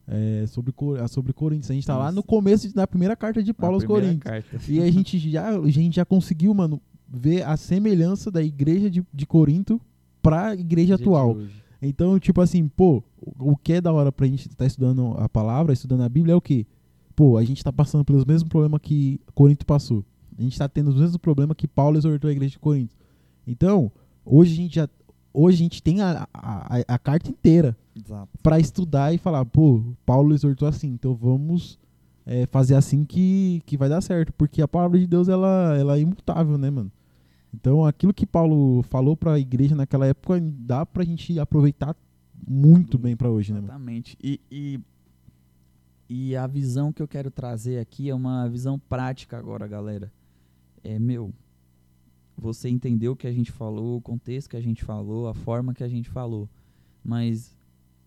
é, 0.07 0.45
sobre, 0.47 0.73
sobre 1.09 1.33
Coríntios. 1.33 1.69
A 1.69 1.73
gente 1.73 1.85
tá 1.87 1.97
lá 1.97 2.09
no 2.11 2.23
começo 2.23 2.73
da 2.73 2.87
primeira 2.87 3.15
carta 3.17 3.43
de 3.43 3.53
Paulo 3.53 3.75
aos 3.75 3.83
Coríntios. 3.83 4.19
carta. 4.23 4.57
E 4.69 4.79
a 4.81 4.89
gente 4.89 5.17
já, 5.29 5.49
a 5.49 5.69
gente 5.69 5.95
já 5.95 6.05
conseguiu, 6.05 6.53
mano, 6.53 6.81
ver 7.07 7.43
a 7.43 7.55
semelhança 7.57 8.29
da 8.31 8.41
igreja 8.43 8.89
de, 8.89 9.03
de 9.13 9.25
Corinto 9.25 9.79
pra 10.21 10.53
igreja 10.55 10.87
Dia 10.87 10.97
de 10.97 11.03
atual. 11.03 11.35
Então, 11.81 12.17
tipo 12.19 12.41
assim, 12.41 12.67
pô, 12.67 13.03
o 13.39 13.55
que 13.55 13.73
é 13.73 13.81
da 13.81 13.91
hora 13.93 14.11
pra 14.11 14.25
gente 14.25 14.47
estar 14.47 14.65
estudando 14.65 15.13
a 15.17 15.29
palavra, 15.29 15.71
estudando 15.73 16.01
a 16.01 16.09
Bíblia 16.09 16.33
é 16.33 16.35
o 16.35 16.41
quê? 16.41 16.65
Pô, 17.15 17.37
a 17.37 17.43
gente 17.43 17.63
tá 17.63 17.71
passando 17.71 18.03
pelos 18.03 18.25
mesmos 18.25 18.49
problemas 18.49 18.81
que 18.81 19.19
Corinto 19.33 19.65
passou. 19.65 20.03
A 20.37 20.41
gente 20.41 20.57
tá 20.57 20.67
tendo 20.67 20.89
os 20.89 20.95
mesmos 20.99 21.17
problemas 21.17 21.55
que 21.55 21.67
Paulo 21.67 21.97
exortou 21.97 22.27
a 22.29 22.31
igreja 22.31 22.51
de 22.53 22.59
Corinto. 22.59 22.95
Então, 23.45 23.91
hoje 24.25 24.53
a 24.53 24.55
gente 24.55 24.75
já 24.75 24.89
hoje 25.33 25.55
a 25.57 25.63
gente 25.63 25.83
tem 25.83 26.01
a, 26.01 26.27
a, 26.33 26.77
a- 26.77 26.83
a 26.87 26.97
carta 26.97 27.29
inteira 27.29 27.77
pra 28.41 28.59
estudar 28.59 29.13
e 29.13 29.17
falar, 29.17 29.45
pô, 29.45 29.83
Paulo 30.05 30.33
exortou 30.33 30.67
assim, 30.67 30.87
então 30.87 31.13
vamos 31.13 31.77
é, 32.25 32.45
fazer 32.47 32.75
assim 32.75 33.05
que, 33.05 33.61
que 33.65 33.77
vai 33.77 33.87
dar 33.87 34.01
certo, 34.01 34.33
porque 34.33 34.61
a 34.61 34.67
palavra 34.67 34.99
de 34.99 35.05
Deus 35.05 35.29
ela, 35.29 35.75
ela 35.77 35.97
é 35.97 36.01
imutável, 36.01 36.57
né, 36.57 36.69
mano? 36.69 36.91
Então, 37.53 37.85
aquilo 37.85 38.13
que 38.13 38.25
Paulo 38.25 38.81
falou 38.83 39.15
pra 39.15 39.39
igreja 39.39 39.75
naquela 39.75 40.05
época 40.05 40.41
dá 40.41 40.85
pra 40.85 41.05
gente 41.05 41.39
aproveitar 41.39 41.95
muito 42.45 42.97
bem 42.97 43.15
pra 43.15 43.29
hoje, 43.29 43.53
né, 43.53 43.59
mano? 43.59 43.71
Exatamente. 43.71 44.17
E, 44.21 44.41
e, 44.51 44.79
e 46.09 46.35
a 46.35 46.45
visão 46.47 46.91
que 46.91 47.01
eu 47.01 47.07
quero 47.07 47.31
trazer 47.31 47.79
aqui 47.79 48.09
é 48.09 48.15
uma 48.15 48.49
visão 48.49 48.77
prática 48.77 49.37
agora, 49.37 49.65
galera. 49.67 50.11
É, 50.83 50.99
meu, 50.99 51.31
você 52.37 52.67
entendeu 52.67 53.13
o 53.13 53.15
que 53.15 53.27
a 53.27 53.31
gente 53.31 53.51
falou, 53.51 53.97
o 53.97 54.01
contexto 54.01 54.49
que 54.49 54.57
a 54.57 54.61
gente 54.61 54.83
falou, 54.83 55.27
a 55.27 55.33
forma 55.33 55.73
que 55.73 55.83
a 55.83 55.87
gente 55.87 56.09
falou. 56.09 56.49
Mas 57.03 57.55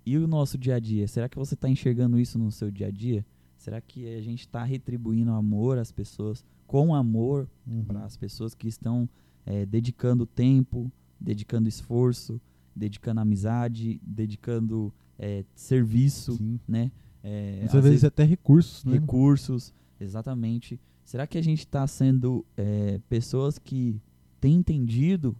e 0.04 0.16
o 0.18 0.26
nosso 0.26 0.58
dia 0.58 0.76
a 0.76 0.78
dia? 0.78 1.08
Será 1.08 1.28
que 1.28 1.38
você 1.38 1.54
está 1.54 1.68
enxergando 1.68 2.18
isso 2.18 2.38
no 2.38 2.50
seu 2.50 2.70
dia 2.70 2.88
a 2.88 2.90
dia? 2.90 3.24
Será 3.58 3.80
que 3.80 4.06
a 4.14 4.22
gente 4.22 4.40
está 4.40 4.64
retribuindo 4.64 5.32
amor 5.32 5.76
às 5.78 5.92
pessoas 5.92 6.44
com 6.66 6.94
amor 6.94 7.48
Uhum. 7.66 7.84
para 7.84 8.04
as 8.04 8.16
pessoas 8.16 8.54
que 8.54 8.68
estão 8.68 9.08
eh, 9.44 9.66
dedicando 9.66 10.24
tempo, 10.24 10.90
dedicando 11.20 11.68
esforço, 11.68 12.40
dedicando 12.74 13.20
amizade, 13.20 14.00
dedicando 14.02 14.92
eh, 15.18 15.44
serviço, 15.54 16.34
Sim. 16.36 16.58
né? 16.66 16.90
Muitas 17.58 17.74
às 17.74 17.84
vezes 17.84 18.04
até 18.04 18.24
recursos, 18.24 18.84
né? 18.84 18.92
recursos, 18.92 19.74
exatamente. 20.00 20.80
Será 21.04 21.26
que 21.26 21.36
a 21.36 21.42
gente 21.42 21.60
está 21.60 21.86
sendo 21.86 22.44
eh, 22.56 23.00
pessoas 23.08 23.58
que 23.58 24.00
têm 24.40 24.56
entendido 24.56 25.36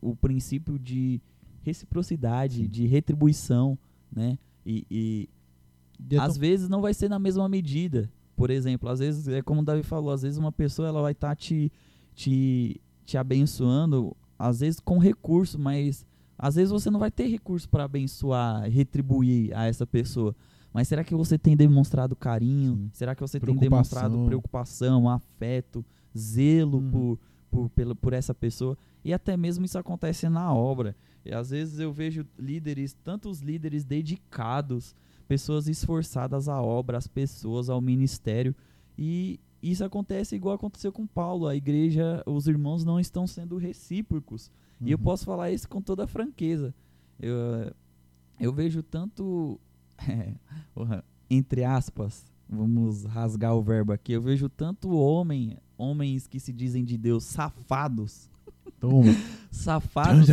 o 0.00 0.14
princípio 0.14 0.78
de 0.78 1.20
reciprocidade, 1.62 2.62
Sim. 2.62 2.68
de 2.68 2.86
retribuição, 2.86 3.76
né? 4.10 4.38
E, 4.64 4.86
e 4.90 5.28
É 6.10 6.16
às 6.18 6.36
vezes 6.36 6.68
não 6.68 6.80
vai 6.80 6.94
ser 6.94 7.08
na 7.08 7.18
mesma 7.18 7.48
medida. 7.48 8.10
Por 8.36 8.50
exemplo, 8.50 8.88
às 8.88 9.00
vezes, 9.00 9.26
é 9.28 9.42
como 9.42 9.62
o 9.62 9.64
Davi 9.64 9.82
falou, 9.82 10.12
às 10.12 10.22
vezes 10.22 10.38
uma 10.38 10.52
pessoa 10.52 10.86
ela 10.88 11.02
vai 11.02 11.12
estar 11.12 11.34
te, 11.34 11.72
te, 12.14 12.80
te 13.04 13.18
abençoando, 13.18 14.16
às 14.38 14.60
vezes 14.60 14.78
com 14.78 14.98
recurso, 14.98 15.58
mas 15.58 16.06
às 16.38 16.54
vezes 16.54 16.70
você 16.70 16.88
não 16.88 17.00
vai 17.00 17.10
ter 17.10 17.26
recurso 17.26 17.68
para 17.68 17.84
abençoar, 17.84 18.62
retribuir 18.70 19.52
a 19.56 19.66
essa 19.66 19.84
pessoa. 19.84 20.36
Mas 20.72 20.86
será 20.86 21.02
que 21.02 21.14
você 21.14 21.36
tem 21.36 21.56
demonstrado 21.56 22.14
carinho? 22.14 22.76
Sim. 22.76 22.90
Será 22.92 23.14
que 23.14 23.20
você 23.20 23.40
tem 23.40 23.56
demonstrado 23.56 24.24
preocupação, 24.26 25.08
afeto, 25.08 25.84
zelo 26.16 26.78
Uhum. 26.78 26.90
por, 26.90 27.18
por, 27.50 27.70
pela, 27.70 27.94
por 27.96 28.12
essa 28.12 28.32
pessoa? 28.32 28.78
E 29.04 29.12
até 29.12 29.36
mesmo 29.36 29.64
isso 29.64 29.78
acontece 29.78 30.28
na 30.28 30.54
obra. 30.54 30.94
E 31.24 31.32
às 31.34 31.50
vezes 31.50 31.80
eu 31.80 31.92
vejo 31.92 32.24
líderes, 32.38 32.92
tantos 33.02 33.40
líderes 33.40 33.84
dedicados, 33.84 34.94
pessoas 35.28 35.68
esforçadas 35.68 36.48
à 36.48 36.60
obra, 36.60 36.96
às 36.98 37.06
pessoas, 37.06 37.68
ao 37.68 37.80
ministério. 37.80 38.54
E 38.96 39.38
isso 39.62 39.84
acontece 39.84 40.34
igual 40.34 40.54
aconteceu 40.54 40.90
com 40.90 41.06
Paulo. 41.06 41.46
A 41.46 41.54
igreja, 41.54 42.22
os 42.26 42.48
irmãos 42.48 42.84
não 42.84 42.98
estão 42.98 43.26
sendo 43.26 43.56
recíprocos. 43.58 44.50
E 44.80 44.90
eu 44.90 44.98
Uhum. 44.98 45.04
posso 45.04 45.24
falar 45.24 45.50
isso 45.52 45.68
com 45.68 45.82
toda 45.82 46.06
franqueza. 46.06 46.74
Eu, 47.20 47.34
eu 48.40 48.52
vejo 48.52 48.82
tanto, 48.82 49.60
é, 50.08 50.34
entre 51.28 51.64
aspas, 51.64 52.24
vamos 52.48 53.04
rasgar 53.04 53.54
o 53.54 53.62
verbo 53.62 53.92
aqui, 53.92 54.12
eu 54.12 54.22
vejo 54.22 54.48
tanto 54.48 54.88
homem, 54.90 55.58
homens 55.76 56.26
que 56.26 56.40
se 56.40 56.52
dizem 56.52 56.84
de 56.84 56.96
Deus 56.96 57.24
safados, 57.24 58.30
safados 59.50 60.26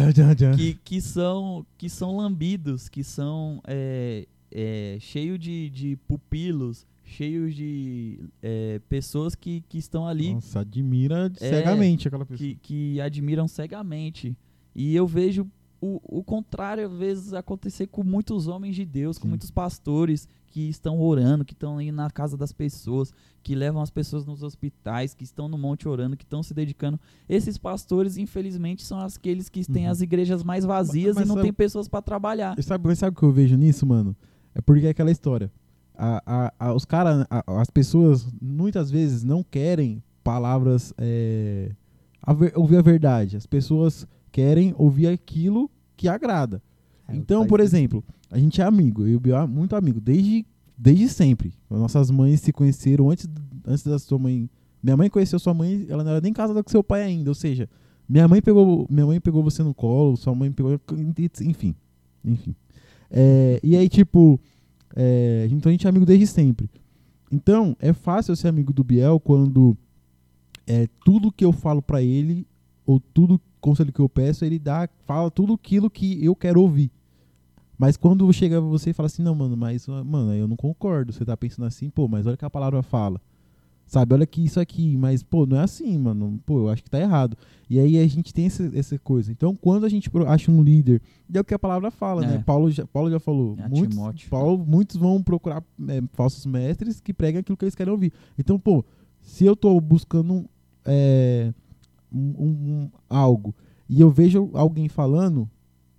que, 0.55 0.75
que, 0.75 1.01
são, 1.01 1.65
que 1.77 1.89
são 1.89 2.17
lambidos, 2.17 2.87
que 2.87 3.03
são 3.03 3.59
é, 3.65 4.27
é, 4.57 4.97
cheios 5.01 5.37
de, 5.37 5.69
de 5.69 5.95
pupilos, 6.07 6.87
cheios 7.03 7.53
de 7.53 8.19
é, 8.41 8.79
pessoas 8.87 9.35
que, 9.35 9.61
que 9.67 9.77
estão 9.77 10.07
ali 10.07 10.33
Nossa, 10.33 10.61
admira 10.61 11.29
É, 11.41 11.49
cegamente 11.49 12.07
aquela 12.07 12.25
pessoa. 12.25 12.37
que, 12.47 12.55
que 12.61 13.01
admiram 13.01 13.47
cegamente. 13.49 14.33
E 14.73 14.95
eu 14.95 15.05
vejo 15.05 15.45
o, 15.81 15.99
o 16.19 16.23
contrário, 16.23 16.87
às 16.87 16.93
vezes, 16.97 17.33
acontecer 17.33 17.87
com 17.87 18.01
muitos 18.01 18.47
homens 18.47 18.75
de 18.77 18.85
Deus, 18.85 19.17
com 19.17 19.23
Sim. 19.23 19.29
muitos 19.29 19.51
pastores 19.51 20.25
que 20.47 20.61
estão 20.69 21.01
orando, 21.01 21.43
que 21.43 21.51
estão 21.53 21.79
indo 21.81 21.97
na 21.97 22.09
casa 22.09 22.37
das 22.37 22.53
pessoas, 22.53 23.13
que 23.43 23.53
levam 23.53 23.81
as 23.81 23.89
pessoas 23.91 24.25
nos 24.25 24.41
hospitais, 24.41 25.13
que 25.13 25.25
estão 25.25 25.49
no 25.49 25.57
monte 25.57 25.87
orando, 25.87 26.15
que 26.15 26.23
estão 26.23 26.41
se 26.41 26.53
dedicando. 26.53 26.97
Esses 27.27 27.57
pastores, 27.57 28.15
infelizmente, 28.17 28.83
são 28.83 28.99
aqueles 28.99 29.49
que 29.49 29.65
têm 29.69 29.85
Uhum. 29.85 29.91
as 29.91 29.99
igrejas 30.01 30.43
mais 30.43 30.63
vazias 30.63 31.15
Mas 31.15 31.25
e 31.25 31.27
não 31.27 31.35
sabe- 31.35 31.47
tem 31.47 31.53
pessoas 31.53 31.89
para 31.89 32.01
trabalhar. 32.01 32.57
E 32.57 32.63
sabe, 32.63 32.87
mas 32.87 32.99
sabe 32.99 33.15
o 33.15 33.19
que 33.19 33.25
eu 33.25 33.31
vejo 33.33 33.57
nisso, 33.57 33.85
mano? 33.85 34.15
É 34.55 34.61
porque 34.61 34.87
é 34.87 34.89
aquela 34.89 35.11
história. 35.11 35.51
A, 35.97 36.21
a, 36.25 36.53
a- 36.69 36.73
os 36.73 36.85
caras, 36.85 37.25
as 37.45 37.69
pessoas, 37.69 38.25
muitas 38.41 38.89
vezes 38.89 39.23
não 39.23 39.43
querem 39.43 40.01
palavras. 40.23 40.93
é, 40.97 41.71
ver- 42.37 42.53
ouvir 42.55 42.77
a 42.77 42.81
verdade. 42.81 43.37
As 43.37 43.45
pessoas 43.45 44.07
querem 44.31 44.73
ouvir 44.77 45.07
aquilo 45.07 45.69
que 45.95 46.07
agrada. 46.07 46.61
É, 47.07 47.15
Então, 47.15 47.39
faz 47.41 47.49
por 47.49 47.59
isso. 47.59 47.75
exemplo, 47.75 48.03
a 48.31 48.37
gente 48.39 48.59
é 48.61 48.63
amigo, 48.65 49.03
eu 49.03 49.07
e 49.09 49.15
o 49.15 49.19
Biel 49.19 49.37
é 49.37 49.47
muito 49.47 49.75
amigo, 49.75 50.01
desde, 50.01 50.45
desde 50.77 51.07
sempre. 51.09 51.53
Nossas 51.69 52.09
mães 52.09 52.41
se 52.41 52.51
conheceram 52.51 53.09
antes, 53.09 53.27
antes 53.65 53.83
da 53.83 53.99
sua 53.99 54.17
mãe. 54.17 54.49
Minha 54.83 54.97
mãe 54.97 55.09
conheceu 55.09 55.39
sua 55.39 55.53
mãe, 55.53 55.85
ela 55.89 56.03
não 56.03 56.11
era 56.11 56.21
nem 56.21 56.33
casada 56.33 56.63
com 56.63 56.69
seu 56.69 56.83
pai 56.83 57.03
ainda, 57.03 57.29
ou 57.29 57.35
seja, 57.35 57.69
minha 58.07 58.27
mãe 58.27 58.41
pegou, 58.41 58.85
minha 58.89 59.05
mãe 59.05 59.19
pegou 59.21 59.41
você 59.43 59.63
no 59.63 59.73
colo, 59.73 60.15
sua 60.17 60.35
mãe 60.35 60.51
pegou, 60.51 60.79
enfim, 61.41 61.73
enfim. 62.23 62.55
É, 63.09 63.59
e 63.63 63.75
aí, 63.75 63.87
tipo, 63.89 64.39
é, 64.95 65.47
então 65.51 65.69
a 65.69 65.73
gente 65.73 65.85
é 65.85 65.89
amigo 65.89 66.05
desde 66.05 66.27
sempre. 66.27 66.69
Então, 67.31 67.75
é 67.79 67.93
fácil 67.93 68.35
ser 68.35 68.47
amigo 68.47 68.71
do 68.71 68.83
Biel 68.83 69.19
quando 69.19 69.75
é, 70.67 70.87
tudo 71.03 71.31
que 71.31 71.43
eu 71.43 71.51
falo 71.51 71.81
pra 71.81 72.01
ele, 72.01 72.47
ou 72.85 72.99
tudo 72.99 73.41
conselho 73.59 73.91
que 73.91 73.99
eu 73.99 74.07
peço, 74.07 74.45
ele 74.45 74.59
dá, 74.59 74.87
fala 75.05 75.31
tudo 75.31 75.53
aquilo 75.53 75.89
que 75.89 76.23
eu 76.23 76.35
quero 76.35 76.61
ouvir. 76.61 76.91
Mas 77.77 77.97
quando 77.97 78.31
chega 78.31 78.61
você 78.61 78.91
e 78.91 78.93
fala 78.93 79.07
assim, 79.07 79.23
não, 79.23 79.35
mano, 79.35 79.57
mas, 79.57 79.87
mano, 79.87 80.33
eu 80.33 80.47
não 80.47 80.55
concordo. 80.55 81.11
Você 81.11 81.25
tá 81.25 81.35
pensando 81.35 81.65
assim, 81.65 81.89
pô, 81.89 82.07
mas 82.07 82.25
olha 82.25 82.35
o 82.35 82.37
que 82.37 82.45
a 82.45 82.49
palavra 82.49 82.81
fala. 82.81 83.19
Sabe, 83.87 84.15
olha 84.15 84.23
aqui 84.23 84.43
isso 84.43 84.59
aqui, 84.59 84.97
mas, 84.97 85.21
pô, 85.21 85.45
não 85.45 85.57
é 85.57 85.61
assim, 85.63 85.95
mano. 85.97 86.39
Pô, 86.45 86.59
eu 86.61 86.69
acho 86.69 86.83
que 86.83 86.89
tá 86.89 86.99
errado. 86.99 87.37
E 87.69 87.79
aí 87.79 87.97
a 87.99 88.07
gente 88.07 88.33
tem 88.33 88.47
esse- 88.47 88.75
essa 88.77 88.97
coisa. 88.97 89.31
Então, 89.31 89.55
quando 89.55 89.85
a 89.85 89.89
gente 89.89 90.09
acha 90.27 90.51
um 90.51 90.63
líder, 90.63 91.01
é 91.31 91.39
o 91.39 91.43
que 91.43 91.53
a 91.53 91.59
palavra 91.59 91.91
fala, 91.91 92.23
É. 92.25 92.27
né? 92.27 92.43
Paulo 92.45 92.71
já, 92.71 92.85
Paulo 92.87 93.11
já 93.11 93.19
falou. 93.19 93.55
É, 93.59 93.67
muitos, 93.69 93.95
Timóteo. 93.95 94.29
Paulo, 94.29 94.65
muitos 94.65 94.95
vão 94.97 95.21
procurar 95.21 95.63
é, 95.87 96.01
falsos 96.13 96.45
mestres 96.47 96.99
que 96.99 97.13
pregam 97.13 97.39
aquilo 97.41 97.55
que 97.55 97.63
eles 97.65 97.75
querem 97.75 97.93
ouvir. 97.93 98.11
Então, 98.39 98.57
pô, 98.59 98.83
se 99.21 99.45
eu 99.45 99.55
tô 99.55 99.79
buscando 99.79 100.33
um, 100.33 100.45
é, 100.83 101.53
um- 102.11 102.33
um- 102.39 102.89
algo 103.07 103.53
e 103.87 104.01
eu 104.01 104.09
vejo 104.09 104.49
alguém 104.53 104.89
falando 104.89 105.47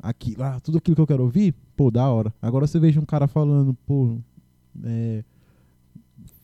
aqui, 0.03 0.35
ah, 0.41 0.59
tudo 0.61 0.79
aquilo 0.79 0.97
que 0.97 1.03
eu 1.03 1.07
quero 1.07 1.23
ouvir, 1.23 1.55
pô, 1.77 1.89
da 1.91 2.09
hora. 2.11 2.35
Agora 2.43 2.67
você 2.67 2.81
veja 2.81 3.01
um 3.01 3.05
cara 3.05 3.29
falando, 3.29 3.75
pô, 3.87 4.19
é, 4.85 5.25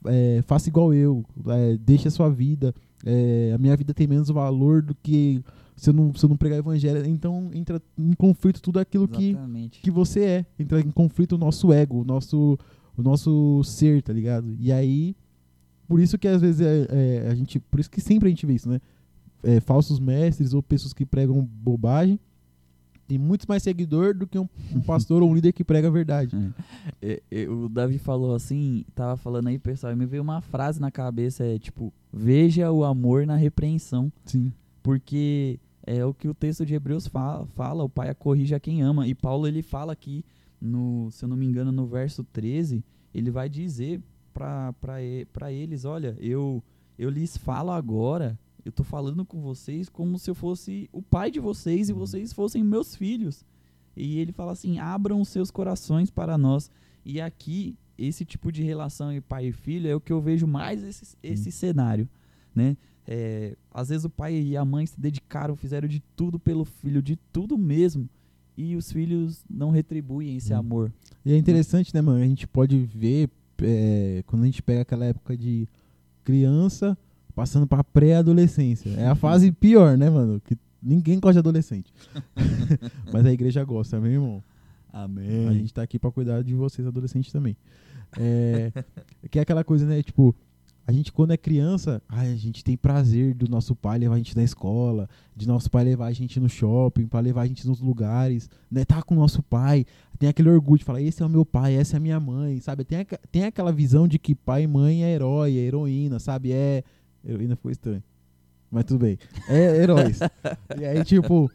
é, 0.06 0.42
faça 0.42 0.68
igual 0.68 0.92
eu, 0.92 1.24
é, 1.48 1.76
deixe 1.76 2.08
a 2.08 2.10
sua 2.10 2.28
vida, 2.28 2.74
é, 3.04 3.52
a 3.54 3.58
minha 3.58 3.76
vida 3.76 3.92
tem 3.92 4.06
menos 4.06 4.28
valor 4.28 4.82
do 4.82 4.94
que 4.94 5.42
se 5.76 5.90
eu 5.90 5.94
não, 5.94 6.14
se 6.14 6.24
eu 6.24 6.28
não 6.28 6.36
pregar 6.36 6.58
evangelho. 6.58 7.04
Então 7.06 7.50
entra 7.52 7.82
em 7.98 8.12
conflito 8.12 8.60
tudo 8.62 8.78
aquilo 8.78 9.08
que, 9.08 9.30
Exatamente. 9.30 9.80
que 9.80 9.90
você 9.90 10.20
é. 10.20 10.46
Entra 10.58 10.80
em 10.80 10.90
conflito 10.90 11.32
o 11.32 11.38
nosso 11.38 11.72
ego, 11.72 12.02
o 12.02 12.04
nosso, 12.04 12.58
o 12.96 13.02
nosso 13.02 13.62
ser, 13.64 14.02
tá 14.02 14.12
ligado? 14.12 14.54
E 14.58 14.72
aí, 14.72 15.16
por 15.88 16.00
isso 16.00 16.16
que 16.18 16.28
às 16.28 16.40
vezes 16.40 16.60
é, 16.60 16.86
é, 16.88 17.28
a 17.28 17.34
gente. 17.34 17.58
Por 17.58 17.80
isso 17.80 17.90
que 17.90 18.00
sempre 18.00 18.28
a 18.28 18.30
gente 18.30 18.46
vê 18.46 18.54
isso, 18.54 18.68
né? 18.68 18.80
É, 19.42 19.58
falsos 19.58 19.98
mestres 19.98 20.54
ou 20.54 20.62
pessoas 20.62 20.92
que 20.92 21.04
pregam 21.04 21.42
bobagem. 21.42 22.18
Tem 23.06 23.18
muito 23.18 23.46
mais 23.48 23.62
seguidor 23.62 24.14
do 24.14 24.26
que 24.26 24.38
um, 24.38 24.48
um 24.74 24.80
pastor 24.80 25.22
ou 25.22 25.30
um 25.30 25.34
líder 25.34 25.52
que 25.52 25.64
prega 25.64 25.88
a 25.88 25.90
verdade. 25.90 26.36
É, 27.00 27.22
é, 27.30 27.48
o 27.48 27.68
Davi 27.68 27.98
falou 27.98 28.34
assim, 28.34 28.84
tava 28.94 29.16
falando 29.16 29.48
aí, 29.48 29.58
pessoal, 29.58 29.92
e 29.92 29.96
me 29.96 30.06
veio 30.06 30.22
uma 30.22 30.40
frase 30.40 30.80
na 30.80 30.90
cabeça, 30.90 31.44
é 31.44 31.58
tipo, 31.58 31.92
veja 32.12 32.70
o 32.70 32.84
amor 32.84 33.26
na 33.26 33.36
repreensão, 33.36 34.10
Sim. 34.24 34.52
porque 34.82 35.58
é 35.84 36.04
o 36.04 36.14
que 36.14 36.28
o 36.28 36.34
texto 36.34 36.64
de 36.64 36.74
Hebreus 36.74 37.06
fala, 37.06 37.46
fala 37.46 37.84
o 37.84 37.88
pai 37.88 38.14
corrige 38.14 38.54
a 38.54 38.60
quem 38.60 38.82
ama, 38.82 39.06
e 39.06 39.14
Paulo 39.14 39.46
ele 39.46 39.62
fala 39.62 39.92
aqui, 39.92 40.24
no, 40.60 41.10
se 41.10 41.24
eu 41.24 41.28
não 41.28 41.36
me 41.36 41.44
engano, 41.44 41.72
no 41.72 41.86
verso 41.86 42.22
13, 42.24 42.84
ele 43.12 43.30
vai 43.30 43.48
dizer 43.48 44.00
para 44.32 45.52
eles, 45.52 45.84
olha, 45.84 46.16
eu, 46.20 46.62
eu 46.98 47.10
lhes 47.10 47.36
falo 47.36 47.70
agora, 47.70 48.38
eu 48.64 48.72
tô 48.72 48.84
falando 48.84 49.24
com 49.24 49.40
vocês 49.40 49.88
como 49.88 50.18
se 50.18 50.30
eu 50.30 50.34
fosse 50.34 50.88
o 50.92 51.02
pai 51.02 51.30
de 51.30 51.40
vocês 51.40 51.88
e 51.88 51.92
Uhum. 51.92 51.98
vocês 51.98 52.32
fossem 52.32 52.62
meus 52.62 52.94
filhos. 52.96 53.44
E 53.96 54.18
ele 54.18 54.32
fala 54.32 54.52
assim: 54.52 54.78
abram 54.78 55.20
os 55.20 55.28
seus 55.28 55.50
corações 55.50 56.10
para 56.10 56.38
nós. 56.38 56.70
E 57.04 57.20
aqui, 57.20 57.76
esse 57.98 58.24
tipo 58.24 58.50
de 58.52 58.62
relação 58.62 59.10
entre 59.10 59.22
pai 59.22 59.46
e 59.48 59.52
filho 59.52 59.88
é 59.88 59.94
o 59.94 60.00
que 60.00 60.12
eu 60.12 60.20
vejo 60.20 60.46
mais 60.46 60.82
esse, 60.82 61.16
esse 61.22 61.50
cenário, 61.52 62.08
né? 62.54 62.76
É, 63.06 63.56
às 63.72 63.88
vezes 63.88 64.04
o 64.04 64.10
pai 64.10 64.34
e 64.40 64.56
a 64.56 64.64
mãe 64.64 64.86
se 64.86 64.98
dedicaram, 65.00 65.56
fizeram 65.56 65.88
de 65.88 66.00
tudo 66.16 66.38
pelo 66.38 66.64
filho, 66.64 67.02
de 67.02 67.16
tudo 67.32 67.58
mesmo, 67.58 68.08
e 68.56 68.76
os 68.76 68.92
filhos 68.92 69.44
não 69.50 69.70
retribuem 69.70 70.36
esse 70.36 70.54
Hum. 70.54 70.58
amor. 70.58 70.92
E 71.24 71.32
é 71.32 71.36
interessante, 71.36 71.92
né, 71.92 72.00
mano? 72.00 72.22
A 72.22 72.26
gente 72.26 72.46
pode 72.46 72.78
ver 72.78 73.28
é, 73.60 74.22
quando 74.26 74.42
a 74.42 74.46
gente 74.46 74.62
pega 74.62 74.82
aquela 74.82 75.04
época 75.04 75.36
de 75.36 75.68
criança 76.24 76.96
passando 77.34 77.66
pra 77.66 77.82
pré-adolescência. 77.82 78.90
É 78.90 79.06
a 79.06 79.14
fase 79.14 79.50
pior, 79.52 79.96
né, 79.96 80.08
mano? 80.10 80.40
Que 80.40 80.56
ninguém 80.82 81.18
gosta 81.20 81.34
de 81.34 81.38
adolescente. 81.40 81.92
Mas 83.12 83.24
a 83.26 83.32
igreja 83.32 83.64
gosta, 83.64 83.98
meu 84.00 84.10
irmão. 84.12 84.42
Amém. 84.92 85.48
A 85.48 85.52
gente 85.52 85.72
tá 85.72 85.82
aqui 85.82 85.98
pra 85.98 86.10
cuidar 86.10 86.42
de 86.42 86.54
vocês, 86.54 86.86
adolescentes 86.86 87.32
também. 87.32 87.56
É, 88.18 88.70
que 89.30 89.38
é 89.38 89.42
aquela 89.42 89.64
coisa, 89.64 89.86
né? 89.86 90.02
Tipo, 90.02 90.34
a 90.86 90.92
gente 90.92 91.10
quando 91.12 91.30
é 91.30 91.36
criança, 91.38 92.02
ai, 92.08 92.30
a 92.30 92.36
gente 92.36 92.62
tem 92.62 92.76
prazer 92.76 93.32
do 93.34 93.48
nosso 93.48 93.74
pai 93.74 93.98
levar 93.98 94.16
a 94.16 94.18
gente 94.18 94.36
na 94.36 94.42
escola, 94.42 95.08
de 95.34 95.48
nosso 95.48 95.70
pai 95.70 95.84
levar 95.84 96.06
a 96.08 96.12
gente 96.12 96.38
no 96.38 96.48
shopping, 96.48 97.06
para 97.06 97.20
levar 97.20 97.42
a 97.42 97.46
gente 97.46 97.66
nos 97.66 97.80
lugares, 97.80 98.50
né? 98.70 98.84
Tá 98.84 99.00
com 99.02 99.14
o 99.14 99.18
nosso 99.18 99.42
pai, 99.42 99.86
tem 100.18 100.28
aquele 100.28 100.50
orgulho 100.50 100.78
de 100.78 100.84
falar, 100.84 101.00
esse 101.00 101.22
é 101.22 101.26
o 101.26 101.28
meu 101.30 101.46
pai, 101.46 101.74
essa 101.74 101.96
é 101.96 101.98
a 101.98 102.00
minha 102.00 102.20
mãe, 102.20 102.60
sabe? 102.60 102.84
Tem, 102.84 102.98
aca- 102.98 103.20
tem 103.30 103.44
aquela 103.44 103.72
visão 103.72 104.06
de 104.06 104.18
que 104.18 104.34
pai 104.34 104.64
e 104.64 104.66
mãe 104.66 105.04
é 105.04 105.14
herói, 105.14 105.56
é 105.56 105.60
heroína, 105.60 106.18
sabe? 106.18 106.52
É. 106.52 106.84
Heroína 107.24 107.56
ficou 107.56 107.70
estranho. 107.70 108.02
Mas 108.70 108.84
tudo 108.84 109.00
bem. 109.00 109.18
É 109.48 109.76
heróis. 109.76 110.18
e 110.78 110.84
aí, 110.84 111.04
tipo, 111.04 111.50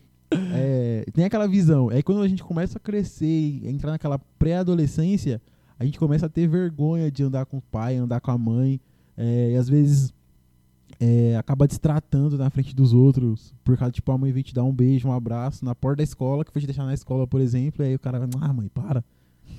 é, 0.54 1.06
tem 1.14 1.26
aquela 1.26 1.48
visão. 1.48 1.90
Aí 1.90 2.04
quando 2.04 2.22
a 2.22 2.28
gente 2.28 2.44
começa 2.44 2.78
a 2.78 2.82
crescer 2.82 3.26
e 3.26 3.68
entrar 3.68 3.92
naquela 3.92 4.20
pré-adolescência, 4.38 5.42
a 5.80 5.86
gente 5.86 5.98
começa 5.98 6.28
a 6.28 6.30
ter 6.30 6.48
vergonha 6.48 7.10
de 7.12 7.24
andar 7.24 7.46
com 7.46 7.58
o 7.58 7.62
pai, 7.62 7.96
andar 7.96 8.20
com 8.20 8.32
a 8.32 8.38
mãe. 8.38 8.80
é, 9.16 9.52
e 9.52 9.56
às 9.56 9.68
vezes 9.68 10.14
é, 11.00 11.36
acaba 11.38 11.68
destratando 11.68 12.38
na 12.38 12.50
frente 12.50 12.76
dos 12.76 12.94
outros. 12.94 13.54
Por 13.64 13.78
causa, 13.78 13.92
tipo, 13.92 14.12
a 14.12 14.18
mãe 14.18 14.32
vem 14.32 14.44
te 14.44 14.54
dar 14.54 14.64
um 14.64 14.74
beijo, 14.74 15.08
um 15.08 15.14
abraço 15.14 15.64
na 15.64 15.76
porta 15.76 15.98
da 15.98 16.04
escola, 16.04 16.44
que 16.44 16.52
foi 16.52 16.62
te 16.62 16.68
deixar 16.68 16.86
na 16.86 16.94
escola, 16.94 17.28
por 17.28 17.42
exemplo. 17.42 17.84
E 17.84 17.90
aí 17.90 17.96
o 17.96 18.00
cara 18.00 18.20
vai, 18.20 18.30
ah, 18.42 18.54
mãe, 18.54 18.68
para. 18.68 19.04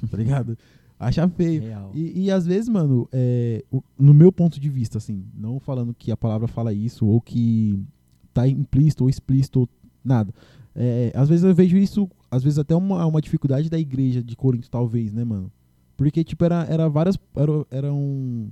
Tá 0.11 0.17
ligado? 0.17 0.57
Acha 0.99 1.28
feio. 1.28 1.62
E, 1.95 2.25
e 2.25 2.31
às 2.31 2.45
vezes, 2.47 2.69
mano, 2.69 3.09
é, 3.12 3.64
o- 3.71 3.83
no 3.99 4.12
meu 4.12 4.33
ponto 4.33 4.59
de 4.59 4.69
vista, 4.69 4.99
assim, 4.99 5.25
não 5.35 5.61
falando 5.61 5.95
que 5.95 6.11
a 6.11 6.17
palavra 6.17 6.49
fala 6.49 6.73
isso, 6.73 7.07
ou 7.07 7.21
que 7.21 7.78
tá 8.35 8.47
implícito 8.49 9.05
ou 9.05 9.11
explícito, 9.11 9.61
ou 9.61 9.69
nada. 10.05 10.33
É, 10.75 11.12
às 11.14 11.28
vezes 11.28 11.45
eu 11.45 11.55
vejo 11.55 11.76
isso, 11.76 12.09
às 12.31 12.43
vezes 12.43 12.59
até 12.59 12.75
uma, 12.75 13.05
uma 13.07 13.21
dificuldade 13.21 13.69
da 13.71 13.78
igreja 13.78 14.23
de 14.23 14.35
Corinto, 14.37 14.71
talvez, 14.71 15.12
né, 15.12 15.25
mano? 15.25 15.50
Porque, 15.97 16.23
tipo, 16.23 16.45
era, 16.45 16.64
era 16.69 16.88
várias. 16.88 17.19
Era, 17.35 17.52
eram 17.71 18.49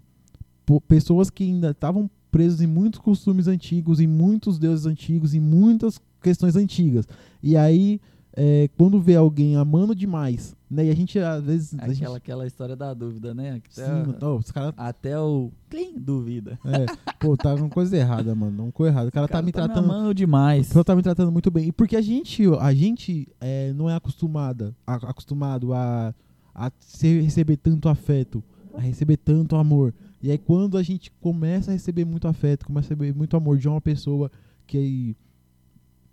pessoas 0.88 1.30
que 1.30 1.44
ainda 1.44 1.70
estavam 1.70 2.10
presas 2.30 2.60
em 2.60 2.66
muitos 2.66 2.98
costumes 3.00 3.46
antigos, 3.46 4.00
em 4.00 4.06
muitos 4.06 4.58
deuses 4.58 4.84
antigos, 4.86 5.32
em 5.34 5.40
muitas 5.40 6.00
questões 6.20 6.56
antigas. 6.56 7.06
E 7.42 7.56
aí, 7.56 8.00
é, 8.38 8.68
quando 8.76 9.00
vê 9.00 9.16
alguém 9.16 9.56
amando 9.56 9.94
demais, 9.94 10.54
né? 10.70 10.84
E 10.84 10.90
a 10.90 10.94
gente, 10.94 11.18
às 11.18 11.42
vezes. 11.42 11.74
a 11.78 11.88
gente- 11.88 11.96
Aquela, 12.02 12.16
aquela 12.18 12.46
história 12.46 12.76
da 12.76 12.92
dúvida, 12.92 13.34
né? 13.34 13.60
Sim, 13.70 13.80
até, 13.82 13.92
mano, 13.94 14.16
ó, 14.20 14.36
os 14.36 14.50
caras 14.50 14.74
até 14.76 15.18
o 15.18 15.50
clim 15.70 15.94
duvida. 15.98 16.58
É, 16.66 16.84
pô, 17.18 17.34
tá 17.36 17.56
com 17.56 17.68
coisa 17.70 17.96
errada, 17.96 18.34
mano. 18.34 18.64
Não 18.64 18.70
coisa 18.70 18.92
errada. 18.92 19.08
O 19.08 19.12
cara, 19.12 19.26
tá 19.26 19.40
me 19.40 19.52
tratando. 19.52 19.84
amando 19.90 20.12
demais. 20.14 20.68
O 20.70 20.74
cara 20.74 20.84
tá 20.84 20.94
me 20.96 21.02
tratando 21.02 21.32
muito 21.32 21.50
bem. 21.50 21.68
E 21.68 21.72
porque 21.72 21.96
a 21.96 22.02
gente, 22.02 22.42
a 22.60 22.74
gente 22.74 23.26
é, 23.40 23.72
não 23.72 23.88
é 23.88 23.94
acostumada, 23.94 24.74
a- 24.86 24.96
acostumado 25.10 25.72
a, 25.72 26.14
a 26.54 26.70
ser- 26.78 27.22
receber 27.22 27.56
tanto 27.56 27.88
afeto, 27.88 28.44
a 28.74 28.80
receber 28.80 29.16
tanto 29.16 29.56
amor. 29.56 29.94
E 30.22 30.30
aí 30.30 30.36
quando 30.36 30.76
a 30.76 30.82
gente 30.82 31.10
começa 31.20 31.70
a 31.70 31.74
receber 31.74 32.04
muito 32.04 32.28
afeto, 32.28 32.66
começa 32.66 32.88
a 32.88 32.96
receber 32.96 33.14
muito 33.16 33.34
amor 33.36 33.56
de 33.56 33.66
uma 33.68 33.80
pessoa 33.80 34.30
que 34.66 35.16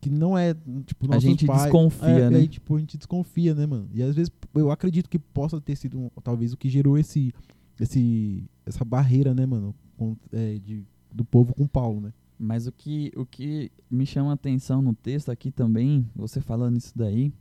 que 0.04 0.10
não 0.10 0.38
é, 0.38 0.54
tipo, 0.86 1.14
A 1.14 1.20
gente 1.20 1.46
pais, 1.46 1.64
desconfia, 1.64 2.08
é, 2.10 2.30
né? 2.30 2.38
E 2.38 2.42
aí, 2.42 2.48
tipo, 2.48 2.76
a 2.76 2.80
gente 2.80 2.98
desconfia, 2.98 3.56
né, 3.56 3.66
mano? 3.66 3.88
E 3.94 4.02
às 4.04 4.16
vezes 4.16 4.32
eu 4.54 4.70
acredito 4.72 5.10
que 5.10 5.18
possa 5.18 5.60
ter 5.62 5.76
sido 5.76 6.00
um- 6.00 6.10
talvez 6.24 6.54
o 6.54 6.58
que 6.58 6.70
gerou 6.70 6.98
esse 6.98 7.34
esse 7.80 8.44
essa 8.66 8.86
barreira, 8.86 9.34
né, 9.34 9.46
mano, 9.46 9.74
com- 9.98 10.16
é, 10.32 10.60
de, 10.60 10.86
do 11.12 11.26
povo 11.26 11.54
com 11.54 11.66
Paulo, 11.68 12.00
né? 12.02 12.14
Mas 12.40 12.68
o 12.68 12.72
que, 12.72 13.12
o 13.16 13.26
que 13.26 13.72
me 13.90 14.06
chama 14.06 14.32
a 14.32 14.34
atenção 14.34 14.82
no 14.82 14.94
texto 14.94 15.30
aqui 15.32 15.50
também, 15.52 16.06
você 16.16 16.40
falando 16.42 16.78
isso 16.78 16.92
daí, 16.96 17.32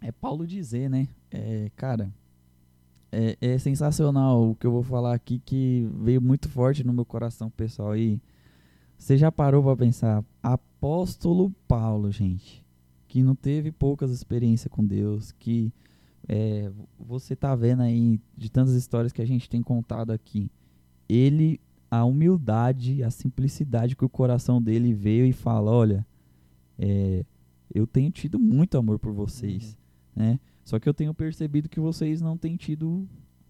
é 0.00 0.10
Paulo 0.12 0.46
dizer, 0.46 0.88
né? 0.90 1.08
É, 1.30 1.70
cara, 1.76 2.12
é, 3.10 3.36
é 3.40 3.58
sensacional 3.58 4.50
o 4.50 4.54
que 4.54 4.66
eu 4.66 4.70
vou 4.72 4.82
falar 4.82 5.14
aqui 5.14 5.40
que 5.44 5.88
veio 6.02 6.20
muito 6.20 6.48
forte 6.48 6.84
no 6.84 6.92
meu 6.92 7.04
coração, 7.04 7.50
pessoal. 7.50 7.96
E 7.96 8.20
você 8.98 9.16
já 9.16 9.30
parou 9.32 9.62
pra 9.62 9.76
pensar? 9.76 10.24
Apóstolo 10.42 11.50
Paulo, 11.66 12.10
gente, 12.12 12.64
que 13.06 13.22
não 13.22 13.34
teve 13.34 13.72
poucas 13.72 14.10
experiências 14.10 14.70
com 14.72 14.84
Deus, 14.84 15.32
que 15.32 15.72
é, 16.28 16.70
você 16.98 17.34
tá 17.34 17.54
vendo 17.54 17.82
aí 17.82 18.20
de 18.36 18.50
tantas 18.50 18.74
histórias 18.74 19.12
que 19.12 19.22
a 19.22 19.26
gente 19.26 19.48
tem 19.48 19.62
contado 19.62 20.10
aqui, 20.10 20.50
ele 21.08 21.60
a 21.90 22.04
humildade, 22.04 23.02
a 23.02 23.10
simplicidade 23.10 23.96
que 23.96 24.04
o 24.04 24.10
coração 24.10 24.60
dele 24.60 24.92
veio 24.92 25.24
e 25.24 25.32
fala, 25.32 25.70
olha, 25.70 26.06
é, 26.78 27.24
eu 27.74 27.86
tenho 27.86 28.10
tido 28.10 28.38
muito 28.38 28.76
amor 28.76 28.98
por 28.98 29.12
vocês, 29.12 29.76
né? 30.14 30.38
Só 30.64 30.78
que 30.78 30.86
eu 30.86 30.92
tenho 30.92 31.14
percebido 31.14 31.66
que 31.66 31.80
vocês 31.80 32.20
não 32.20 32.36
têm 32.36 32.56
tido 32.56 33.08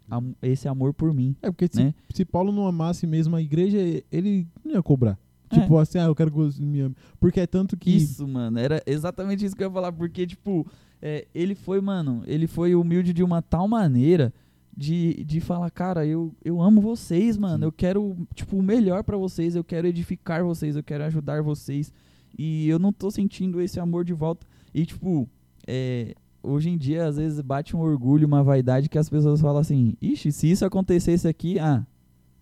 am- 0.08 0.36
esse 0.40 0.68
amor 0.68 0.94
por 0.94 1.12
mim, 1.12 1.34
É, 1.42 1.50
porque 1.50 1.66
se, 1.68 1.82
né? 1.82 1.94
se 2.14 2.24
Paulo 2.24 2.52
não 2.52 2.64
amasse 2.68 3.08
mesmo 3.08 3.34
a 3.34 3.42
igreja, 3.42 3.76
ele 4.12 4.46
não 4.64 4.74
ia 4.74 4.82
cobrar. 4.84 5.18
É. 5.50 5.60
Tipo 5.60 5.78
assim, 5.78 5.98
ah, 5.98 6.04
eu 6.04 6.14
quero 6.14 6.30
que 6.30 6.36
você 6.36 6.62
me 6.62 6.80
ame. 6.80 6.96
Porque 7.18 7.40
é 7.40 7.46
tanto 7.46 7.76
que. 7.76 7.96
Isso, 7.96 8.26
mano, 8.26 8.58
era 8.58 8.82
exatamente 8.86 9.44
isso 9.44 9.56
que 9.56 9.62
eu 9.62 9.68
ia 9.68 9.72
falar, 9.72 9.92
porque, 9.92 10.26
tipo, 10.26 10.66
é, 11.00 11.26
ele 11.34 11.54
foi, 11.54 11.80
mano, 11.80 12.22
ele 12.26 12.46
foi 12.46 12.74
humilde 12.74 13.12
de 13.12 13.22
uma 13.22 13.40
tal 13.40 13.68
maneira 13.68 14.32
de, 14.76 15.24
de 15.24 15.40
falar, 15.40 15.70
cara, 15.70 16.06
eu, 16.06 16.32
eu 16.44 16.60
amo 16.62 16.80
vocês, 16.80 17.36
mano, 17.36 17.58
Sim. 17.58 17.64
eu 17.64 17.72
quero, 17.72 18.16
tipo, 18.34 18.56
o 18.56 18.62
melhor 18.62 19.02
pra 19.02 19.16
vocês, 19.16 19.56
eu 19.56 19.64
quero 19.64 19.88
edificar 19.88 20.44
vocês, 20.44 20.76
eu 20.76 20.84
quero 20.84 21.02
ajudar 21.04 21.42
vocês, 21.42 21.92
e 22.38 22.68
eu 22.68 22.78
não 22.78 22.92
tô 22.92 23.10
sentindo 23.10 23.60
esse 23.60 23.80
amor 23.80 24.04
de 24.04 24.12
volta. 24.12 24.46
E, 24.72 24.86
tipo, 24.86 25.28
é, 25.66 26.14
hoje 26.40 26.70
em 26.70 26.78
dia, 26.78 27.06
às 27.06 27.16
vezes, 27.16 27.40
bate 27.40 27.74
um 27.74 27.80
orgulho, 27.80 28.24
uma 28.24 28.44
vaidade 28.44 28.88
que 28.88 28.98
as 28.98 29.08
pessoas 29.08 29.40
falam 29.40 29.60
assim, 29.60 29.96
ixi, 30.00 30.30
se 30.30 30.48
isso 30.48 30.64
acontecesse 30.64 31.26
aqui, 31.26 31.58
ah, 31.58 31.84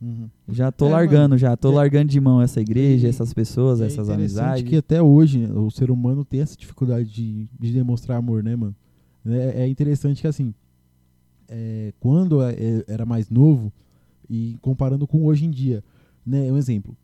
Uhum. 0.00 0.28
já 0.48 0.70
tô 0.70 0.86
É, 0.86 0.90
largando, 0.90 1.38
já 1.38 1.56
tô 1.56 1.72
é- 1.72 1.74
largando 1.76 2.10
de 2.10 2.20
mão 2.20 2.42
essa 2.42 2.60
igreja, 2.60 3.06
E- 3.06 3.10
essas 3.10 3.32
pessoas, 3.32 3.80
É 3.80 3.86
essas 3.86 4.10
amizades. 4.10 4.62
que 4.68 4.76
até 4.76 5.00
hoje 5.02 5.38
né, 5.46 5.52
o 5.54 5.70
ser 5.70 5.90
humano 5.90 6.24
tem 6.24 6.40
essa 6.40 6.56
dificuldade 6.56 7.10
de, 7.10 7.48
de 7.58 7.72
demonstrar 7.72 8.18
amor, 8.18 8.42
né, 8.42 8.54
mano? 8.54 8.74
É, 9.24 9.62
é 9.62 9.68
interessante 9.68 10.20
que, 10.20 10.26
assim, 10.26 10.52
é, 11.48 11.92
quando 12.00 12.42
é- 12.42 12.52
é- 12.52 12.84
era 12.88 13.06
mais 13.06 13.30
novo 13.30 13.72
e 14.28 14.56
comparando 14.60 15.06
com 15.06 15.24
hoje 15.24 15.44
em 15.46 15.50
dia, 15.50 15.82
né? 16.24 16.50
Um 16.52 16.56
exemplo. 16.56 16.96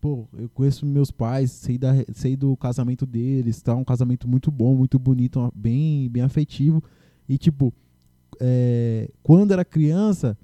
Pô, 0.00 0.26
eu 0.38 0.48
conheço 0.54 0.86
meus 0.86 1.10
pais, 1.10 1.50
sei, 1.50 1.76
da, 1.76 1.92
sei 2.14 2.34
do 2.34 2.56
casamento 2.56 3.04
deles, 3.04 3.60
tá? 3.60 3.74
Um 3.76 3.84
casamento 3.84 4.26
muito 4.26 4.50
bom, 4.50 4.74
muito 4.74 4.98
bonito, 4.98 5.52
bem, 5.54 6.08
bem 6.08 6.22
afetivo. 6.22 6.82
E, 7.28 7.36
tipo, 7.36 7.72
é, 8.40 9.10
quando 9.22 9.52
era 9.52 9.64
criança, 9.64 10.36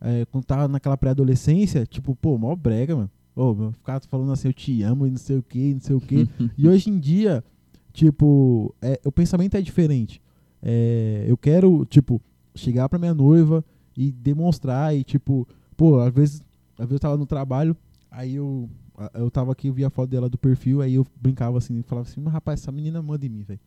é, 0.00 0.24
quando 0.26 0.44
tava 0.44 0.68
naquela 0.68 0.96
pré-adolescência, 0.96 1.84
tipo, 1.86 2.14
pô, 2.16 2.38
mó 2.38 2.54
brega, 2.56 2.96
mano. 2.96 3.10
Ô, 3.36 3.54
meu, 3.54 3.72
ficar 3.72 4.00
falando 4.08 4.32
assim, 4.32 4.48
eu 4.48 4.52
te 4.52 4.82
amo 4.82 5.06
e 5.06 5.10
não 5.10 5.18
sei 5.18 5.38
o 5.38 5.42
que, 5.42 5.74
não 5.74 5.80
sei 5.80 5.96
o 5.96 6.00
que. 6.00 6.28
e 6.56 6.68
hoje 6.68 6.90
em 6.90 6.98
dia, 6.98 7.44
tipo, 7.92 8.74
é, 8.80 9.00
o 9.04 9.12
pensamento 9.12 9.56
é 9.56 9.62
diferente. 9.62 10.20
É, 10.62 11.24
eu 11.26 11.36
quero, 11.36 11.84
tipo, 11.86 12.20
chegar 12.54 12.88
pra 12.88 12.98
minha 12.98 13.14
noiva 13.14 13.64
e 13.96 14.10
demonstrar 14.10 14.94
e, 14.96 15.04
tipo, 15.04 15.46
pô, 15.76 16.00
às 16.00 16.12
vezes, 16.12 16.42
às 16.78 16.86
vezes 16.86 16.92
eu 16.92 17.00
tava 17.00 17.16
no 17.16 17.26
trabalho, 17.26 17.76
aí 18.10 18.34
eu, 18.34 18.68
eu 19.14 19.30
tava 19.30 19.52
aqui, 19.52 19.68
eu 19.68 19.74
vi 19.74 19.84
a 19.84 19.90
foto 19.90 20.10
dela 20.10 20.28
do 20.28 20.38
perfil, 20.38 20.80
aí 20.82 20.94
eu 20.94 21.06
brincava 21.20 21.58
assim, 21.58 21.82
falava 21.82 22.08
assim, 22.08 22.20
mas 22.20 22.32
rapaz, 22.32 22.60
essa 22.60 22.72
menina 22.72 23.00
manda 23.02 23.24
em 23.24 23.28
mim, 23.28 23.42
velho. 23.42 23.60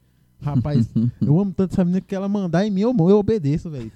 Rapaz, 0.43 0.89
eu 1.21 1.39
amo 1.39 1.53
tanto 1.53 1.73
essa 1.73 1.83
menina 1.83 2.01
que 2.01 2.13
ela 2.13 2.27
mandar 2.27 2.65
em 2.65 2.71
mim, 2.71 2.81
eu, 2.81 2.95
eu 2.97 3.17
obedeço, 3.17 3.69
velho. 3.69 3.91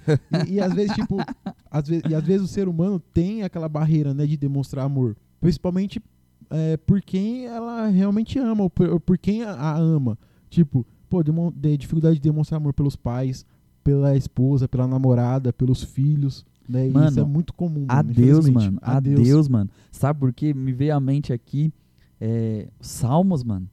E, 0.46 0.54
e 0.54 0.60
às 0.60 0.72
vezes, 0.72 0.94
tipo, 0.94 1.16
às 1.70 1.86
vezes, 1.88 2.04
e 2.08 2.14
às 2.14 2.24
vezes 2.24 2.42
o 2.42 2.48
ser 2.48 2.68
humano 2.68 2.98
tem 3.12 3.42
aquela 3.42 3.68
barreira, 3.68 4.14
né, 4.14 4.26
de 4.26 4.36
demonstrar 4.36 4.84
amor. 4.84 5.16
Principalmente 5.40 6.02
é, 6.50 6.76
por 6.78 7.00
quem 7.02 7.46
ela 7.46 7.86
realmente 7.88 8.38
ama, 8.38 8.64
ou 8.64 8.70
por, 8.70 8.88
ou 8.88 8.98
por 9.00 9.18
quem 9.18 9.42
a, 9.44 9.52
a 9.52 9.76
ama. 9.78 10.16
Tipo, 10.50 10.84
pô, 11.08 11.22
demo- 11.22 11.52
de 11.54 11.76
dificuldade 11.76 12.14
de 12.16 12.22
demonstrar 12.22 12.56
amor 12.58 12.72
pelos 12.72 12.96
pais, 12.96 13.44
pela 13.84 14.16
esposa, 14.16 14.66
pela 14.68 14.86
namorada, 14.86 15.52
pelos 15.52 15.82
filhos, 15.82 16.44
né? 16.68 16.88
Mano, 16.88 17.08
isso 17.08 17.20
é 17.20 17.24
muito 17.24 17.52
comum, 17.54 17.86
mano, 17.86 17.90
Adeus, 18.10 18.48
mano. 18.48 18.78
Adeus. 18.82 19.48
mano. 19.48 19.70
Sabe 19.90 20.20
por 20.20 20.32
quê? 20.32 20.52
Me 20.52 20.72
veio 20.72 20.94
à 20.94 21.00
mente 21.00 21.32
aqui 21.32 21.72
é, 22.20 22.68
Salmos, 22.80 23.42
mano. 23.44 23.68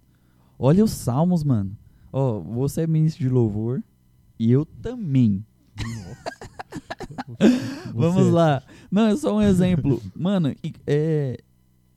Olha 0.57 0.83
os 0.83 0.91
Salmos, 0.91 1.43
mano. 1.43 1.71
Ó, 2.17 2.39
você 2.39 2.83
é 2.83 2.87
ministro 2.87 3.21
de 3.21 3.29
louvor, 3.29 3.83
E 4.39 4.49
eu 4.49 4.65
também. 4.65 5.45
Vamos 7.93 8.27
lá. 8.31 8.63
Não, 8.91 9.07
é 9.07 9.15
só 9.17 9.35
um 9.35 9.41
exemplo. 9.41 10.01
Mano, 10.15 10.53
é, 10.87 11.37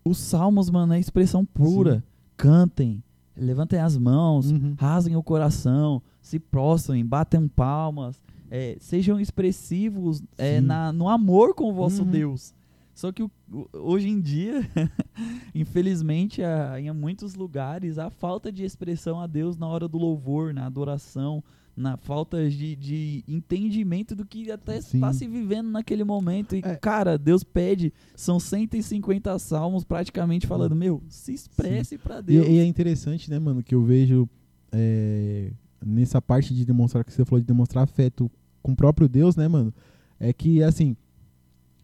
os 0.05 0.19
salmos, 0.19 0.71
mano, 0.71 0.93
é 0.95 0.99
expressão 1.01 1.45
pura. 1.45 2.03
Cantem, 2.37 3.03
levantem 3.37 3.79
as 3.79 3.97
mãos, 3.97 4.51
Uhum. 4.51 4.75
rasguem 4.79 5.17
o 5.17 5.23
coração, 5.23 6.03
se 6.21 6.39
prostrem, 6.39 7.05
batem 7.05 7.47
palmas, 7.49 8.21
é, 8.51 8.77
sejam 8.81 9.21
expressivos 9.21 10.23
é, 10.37 10.61
Sim. 10.61 10.67
na, 10.67 10.93
no 10.93 11.09
amor 11.09 11.55
com 11.55 11.71
o 11.71 11.75
vosso 11.75 12.03
Uhum. 12.03 12.11
Deus. 12.11 12.55
Só 12.99 13.13
que 13.13 13.23
o- 13.23 13.31
hoje 13.73 14.09
em 14.09 14.21
dia, 14.21 14.55
infelizmente, 15.55 16.43
a- 16.43 16.81
em 16.81 16.91
muitos 16.93 17.37
lugares, 17.37 17.97
a 17.97 18.11
falta 18.11 18.51
de 18.51 18.65
expressão 18.65 19.21
a 19.21 19.27
Deus 19.29 19.57
na 19.57 19.69
hora 19.69 19.87
do 19.87 19.99
louvor, 19.99 20.53
na 20.53 20.67
adoração, 20.67 21.43
na 21.77 21.97
falta 21.97 22.51
de, 22.51 22.75
de 22.75 23.23
entendimento 23.29 24.17
do 24.17 24.27
que 24.27 24.51
até 24.51 24.79
está 24.79 25.13
se 25.13 25.29
vivendo 25.29 25.71
naquele 25.71 26.03
momento. 26.03 26.57
E, 26.57 26.59
É. 26.65 26.75
cara, 26.75 27.17
Deus 27.17 27.45
pede, 27.45 27.93
são 28.17 28.41
150 28.41 29.39
salmos 29.39 29.85
praticamente 29.85 30.45
falando, 30.45 30.75
meu, 30.75 31.01
se 31.09 31.33
expresse 31.33 31.97
pra 31.99 32.19
E, 32.19 32.23
Deus. 32.23 32.49
e 32.49 32.59
é 32.59 32.65
interessante, 32.65 33.31
né, 33.31 33.39
mano, 33.39 33.63
que 33.63 33.77
eu 33.77 33.85
vejo 33.85 34.29
é, 34.73 35.53
nessa 35.87 36.21
parte 36.21 36.53
de 36.53 36.65
demonstrar 36.65 37.05
que 37.05 37.13
você 37.13 37.25
falou 37.25 37.41
de 37.41 37.47
demonstrar 37.47 37.85
afeto 37.85 38.29
com 38.61 38.73
o 38.73 38.77
próprio 38.77 39.09
Deus, 39.09 39.37
né, 39.37 39.47
mano? 39.47 39.73
É 40.19 40.33
que 40.33 40.61
assim, 40.65 40.97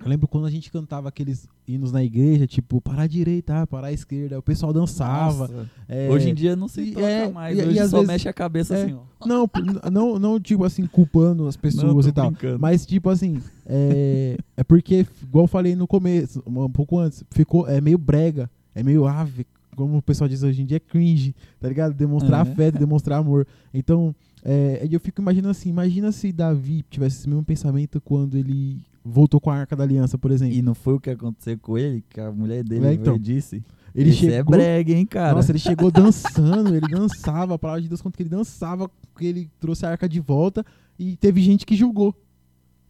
eu 0.04 0.10
lembro 0.10 0.28
quando 0.28 0.46
a 0.46 0.50
gente 0.50 0.70
cantava 0.70 1.08
aqueles 1.08 1.48
hinos 1.66 1.90
na 1.90 2.04
igreja, 2.04 2.46
tipo, 2.46 2.80
para 2.80 3.02
a 3.02 3.06
direita, 3.06 3.66
para 3.66 3.86
a 3.88 3.92
esquerda, 3.92 4.38
o 4.38 4.42
pessoal 4.42 4.72
dançava. 4.72 5.68
É, 5.88 6.08
Hoje 6.10 6.28
em 6.30 6.34
dia 6.34 6.54
não 6.54 6.68
se 6.68 6.82
e- 6.82 6.92
toca 6.92 7.06
é, 7.06 7.28
mais. 7.30 7.58
e- 7.58 7.62
e 7.62 7.66
Hoje 7.66 7.78
às 7.78 7.90
só 7.90 7.96
vezes- 7.98 8.12
mexe 8.12 8.28
a 8.28 8.32
cabeça 8.32 8.76
é, 8.76 8.84
assim, 8.84 8.94
ó. 8.94 9.26
Não, 9.26 9.48
não, 9.90 10.18
não, 10.18 10.38
tipo 10.40 10.64
assim, 10.64 10.86
culpando 10.86 11.46
as 11.46 11.56
pessoas 11.56 12.04
Não, 12.04 12.10
e 12.10 12.12
tal. 12.12 12.30
brincando. 12.30 12.58
Mas, 12.60 12.84
tipo 12.84 13.08
assim, 13.08 13.40
é, 13.66 14.36
é 14.56 14.62
porque, 14.64 15.06
igual 15.22 15.44
eu 15.44 15.48
falei 15.48 15.74
no 15.74 15.86
começo, 15.86 16.42
um 16.46 16.70
pouco 16.70 16.98
antes, 16.98 17.24
ficou, 17.30 17.66
é 17.68 17.80
meio 17.80 17.96
brega, 17.98 18.50
é 18.74 18.82
meio 18.82 19.06
ave, 19.06 19.46
como 19.74 19.96
o 19.96 20.02
pessoal 20.02 20.28
diz 20.28 20.42
hoje 20.42 20.62
em 20.62 20.66
dia, 20.66 20.76
é 20.76 20.80
cringe, 20.80 21.34
tá 21.58 21.68
ligado? 21.68 21.94
Demonstrar 21.94 22.46
É. 22.46 22.50
afeto, 22.50 22.78
demonstrar 22.78 23.18
amor. 23.18 23.46
Então, 23.72 24.14
é, 24.44 24.86
eu 24.90 25.00
fico 25.00 25.20
imaginando 25.22 25.50
assim, 25.50 25.70
imagina 25.70 26.12
se 26.12 26.30
Davi 26.30 26.84
tivesse 26.90 27.18
esse 27.20 27.28
mesmo 27.28 27.42
pensamento 27.42 28.00
quando 28.00 28.36
ele 28.36 28.78
voltou 29.04 29.38
com 29.40 29.50
a 29.50 29.56
Arca 29.56 29.76
da 29.76 29.84
Aliança, 29.84 30.16
por 30.16 30.30
exemplo. 30.30 30.54
E 30.56 30.62
não 30.62 30.74
foi 30.74 30.94
o 30.94 31.00
que 31.00 31.10
aconteceu 31.10 31.58
com 31.58 31.76
ele, 31.76 32.02
que 32.08 32.20
a 32.20 32.32
mulher 32.32 32.64
dele 32.64 32.86
É, 32.86 32.94
então. 32.94 33.18
disse. 33.18 33.62
ele 33.94 34.10
Esse 34.10 34.28
é 34.28 34.30
chegou, 34.30 34.52
brega, 34.52 34.92
hein, 34.92 35.04
cara? 35.04 35.34
Nossa, 35.34 35.52
ele 35.52 35.58
chegou 35.58 35.90
dançando, 35.92 36.74
ele 36.74 36.88
dançava, 36.88 37.54
a 37.54 37.58
palavra 37.58 37.82
de 37.82 37.88
Deus 37.88 38.00
conta 38.00 38.16
que 38.16 38.22
ele 38.22 38.30
dançava, 38.30 38.90
que 39.16 39.26
ele 39.26 39.50
trouxe 39.60 39.84
a 39.84 39.90
arca 39.90 40.08
de 40.08 40.20
volta 40.20 40.64
e 40.98 41.16
teve 41.16 41.42
gente 41.42 41.66
que 41.66 41.76
julgou, 41.76 42.14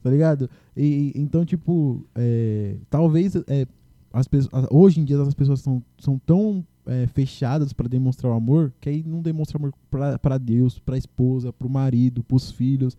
tá 0.03 0.11
ligado? 0.11 0.49
E, 0.77 1.13
então, 1.17 1.45
tipo, 1.45 2.07
é, 2.15 2.77
talvez 2.89 3.35
é, 3.49 3.67
as 4.13 4.29
pessoas, 4.29 4.67
hoje 4.71 5.01
em 5.01 5.05
dia 5.05 5.21
as 5.21 5.35
pessoas 5.35 5.61
são, 5.61 5.83
são 5.99 6.19
tão 6.25 6.65
é, 6.87 7.07
fechadas 7.09 7.73
pra 7.73 7.89
demonstrar 7.89 8.31
o 8.33 8.37
amor 8.37 8.73
que 8.81 8.89
aí 8.89 9.03
não 9.05 9.21
demonstra 9.21 9.59
amor 9.59 9.73
pra 10.23 10.39
Deus, 10.39 10.79
pra 10.79 10.97
esposa, 10.97 11.53
pro 11.53 11.69
marido, 11.69 12.23
pros 12.23 12.51
filhos. 12.53 12.97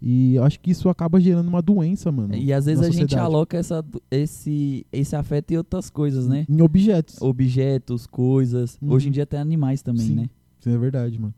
E 0.00 0.38
acho 0.38 0.60
que 0.60 0.70
isso 0.70 0.88
acaba 0.88 1.20
gerando 1.20 1.48
uma 1.48 1.60
doença, 1.60 2.12
mano. 2.12 2.34
E 2.34 2.52
às 2.52 2.66
vezes 2.66 2.82
a 2.82 2.86
gente 2.90 3.00
sociedade. 3.02 3.26
aloca 3.26 3.56
essa, 3.56 3.84
esse, 4.10 4.86
esse 4.92 5.16
afeto 5.16 5.50
em 5.52 5.56
outras 5.56 5.90
coisas, 5.90 6.28
né? 6.28 6.46
Em 6.48 6.62
objetos. 6.62 7.20
Objetos, 7.20 8.06
coisas. 8.06 8.78
Uhum. 8.80 8.92
Hoje 8.92 9.08
em 9.08 9.10
dia 9.10 9.24
até 9.24 9.38
animais 9.38 9.82
também, 9.82 10.06
Sim. 10.06 10.14
né? 10.14 10.30
Isso 10.60 10.68
é 10.68 10.78
verdade, 10.78 11.18
mano. 11.18 11.34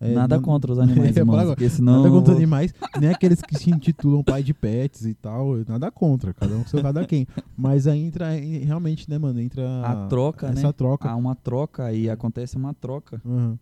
É, 0.00 0.12
Nada 0.12 0.36
não- 0.36 0.42
contra 0.42 0.70
os 0.72 0.78
animais, 0.80 1.14
falar 1.16 1.40
agora, 1.42 1.56
porque 1.56 1.70
senão... 1.70 2.02
Nada 2.02 2.10
contra 2.10 2.34
animais, 2.34 2.74
nem 3.00 3.08
aqueles 3.08 3.40
que 3.40 3.56
se 3.56 3.70
intitulam 3.70 4.22
pai 4.22 4.42
de 4.42 4.52
pets 4.52 5.06
e 5.06 5.14
tal, 5.14 5.56
nada 5.66 5.90
contra, 5.90 6.34
cada 6.34 6.54
um 6.56 6.62
com 6.62 6.68
seu 6.68 6.82
cada 6.82 7.06
quem. 7.06 7.26
Mas 7.56 7.86
aí 7.86 8.00
entra, 8.04 8.28
realmente, 8.34 9.08
né, 9.08 9.16
mano, 9.16 9.40
entra 9.40 9.80
A 9.82 10.06
troca, 10.08 10.48
essa 10.48 10.66
né? 10.66 10.72
troca. 10.72 11.08
Há 11.08 11.16
uma 11.16 11.34
troca 11.34 11.90
e 11.90 12.10
acontece 12.10 12.56
uma 12.56 12.74
troca. 12.74 13.18
Aham. 13.24 13.58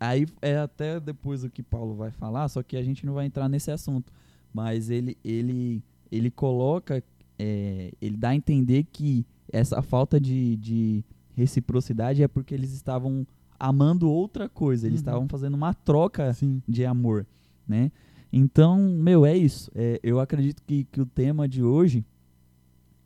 Aí 0.00 0.26
é 0.40 0.56
até 0.58 0.98
depois 0.98 1.44
o 1.44 1.50
que 1.50 1.62
Paulo 1.62 1.94
vai 1.94 2.10
falar, 2.10 2.48
só 2.48 2.62
que 2.62 2.76
a 2.76 2.82
gente 2.82 3.04
não 3.04 3.12
vai 3.14 3.26
entrar 3.26 3.48
nesse 3.48 3.70
assunto. 3.70 4.10
Mas 4.52 4.88
ele, 4.90 5.16
ele, 5.22 5.82
ele 6.10 6.30
coloca, 6.30 7.02
é, 7.38 7.92
ele 8.00 8.16
dá 8.16 8.30
a 8.30 8.34
entender 8.34 8.84
que 8.90 9.26
essa 9.52 9.82
falta 9.82 10.18
de, 10.18 10.56
de 10.56 11.04
reciprocidade 11.36 12.22
é 12.22 12.28
porque 12.28 12.54
eles 12.54 12.72
estavam 12.72 13.26
amando 13.60 14.08
outra 14.10 14.48
coisa, 14.48 14.86
eles 14.86 15.00
Uhum. 15.00 15.02
estavam 15.06 15.28
fazendo 15.28 15.54
uma 15.54 15.74
troca 15.74 16.32
Sim. 16.32 16.62
de 16.66 16.84
amor, 16.84 17.26
né? 17.66 17.90
Então, 18.32 18.78
meu, 18.78 19.24
é 19.26 19.36
isso. 19.36 19.70
É, 19.74 19.98
eu 20.02 20.20
acredito 20.20 20.62
que, 20.66 20.84
que 20.84 21.00
o 21.00 21.06
tema 21.06 21.48
de 21.48 21.62
hoje, 21.62 22.04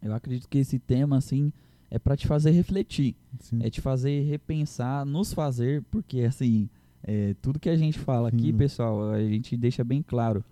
eu 0.02 0.12
acredito 0.14 0.48
que 0.48 0.58
esse 0.58 0.78
tema, 0.78 1.16
assim, 1.16 1.52
é 1.94 1.98
para 1.98 2.16
te 2.16 2.26
fazer 2.26 2.52
refletir 2.52 3.14
sim. 3.40 3.58
é 3.62 3.68
te 3.68 3.80
fazer 3.82 4.22
repensar, 4.22 5.04
nos 5.04 5.32
fazer, 5.34 5.82
porque 5.90 6.20
assim, 6.22 6.68
é, 7.04 7.34
tudo 7.42 7.60
que 7.60 7.68
a 7.68 7.76
gente 7.76 7.98
fala 7.98 8.30
Sim, 8.30 8.36
aqui, 8.36 8.52
pessoal, 8.52 9.10
a 9.10 9.20
gente 9.22 9.56
deixa 9.58 9.84
bem 9.84 10.02
claro. 10.02 10.42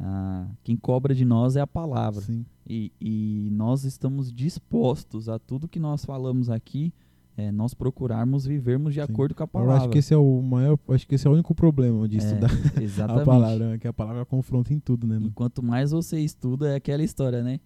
ah, 0.00 0.46
quem 0.64 0.74
cobra 0.76 1.14
de 1.14 1.24
nós 1.24 1.54
é 1.56 1.60
a 1.60 1.66
palavra. 1.66 2.24
E, 2.68 2.90
e 3.00 3.48
nós 3.52 3.84
estamos 3.84 4.32
dispostos 4.32 5.28
a 5.28 5.38
tudo 5.38 5.68
que 5.68 5.78
nós 5.78 6.04
falamos 6.04 6.48
aqui, 6.48 6.92
é, 7.36 7.52
nós 7.52 7.74
procurarmos 7.74 8.46
vivermos 8.46 8.94
de 8.94 9.00
Sim. 9.04 9.12
acordo 9.12 9.34
com 9.34 9.42
a 9.42 9.44
Eu 9.44 9.48
palavra. 9.48 9.76
acho 9.76 9.88
que 9.90 9.98
esse 9.98 10.14
é 10.14 10.16
o 10.16 10.40
maior, 10.40 10.78
acho 10.88 11.06
que 11.06 11.14
esse 11.14 11.26
é 11.26 11.30
o 11.30 11.34
único 11.34 11.54
problema 11.54 12.08
de 12.08 12.16
É, 12.16 12.18
estudar 12.18 12.50
Exatamente. 12.80 13.22
a 13.22 13.24
palavra, 13.26 13.68
né? 13.72 13.78
que 13.78 13.86
a 13.86 13.92
palavra 13.92 14.24
confronta 14.24 14.72
em 14.72 14.80
tudo, 14.80 15.06
né, 15.06 15.16
E 15.16 15.20
mano? 15.20 15.32
quanto 15.34 15.62
mais 15.62 15.90
você 15.90 16.18
estuda, 16.20 16.70
é 16.72 16.76
aquela 16.76 17.02
história, 17.02 17.42
né? 17.42 17.60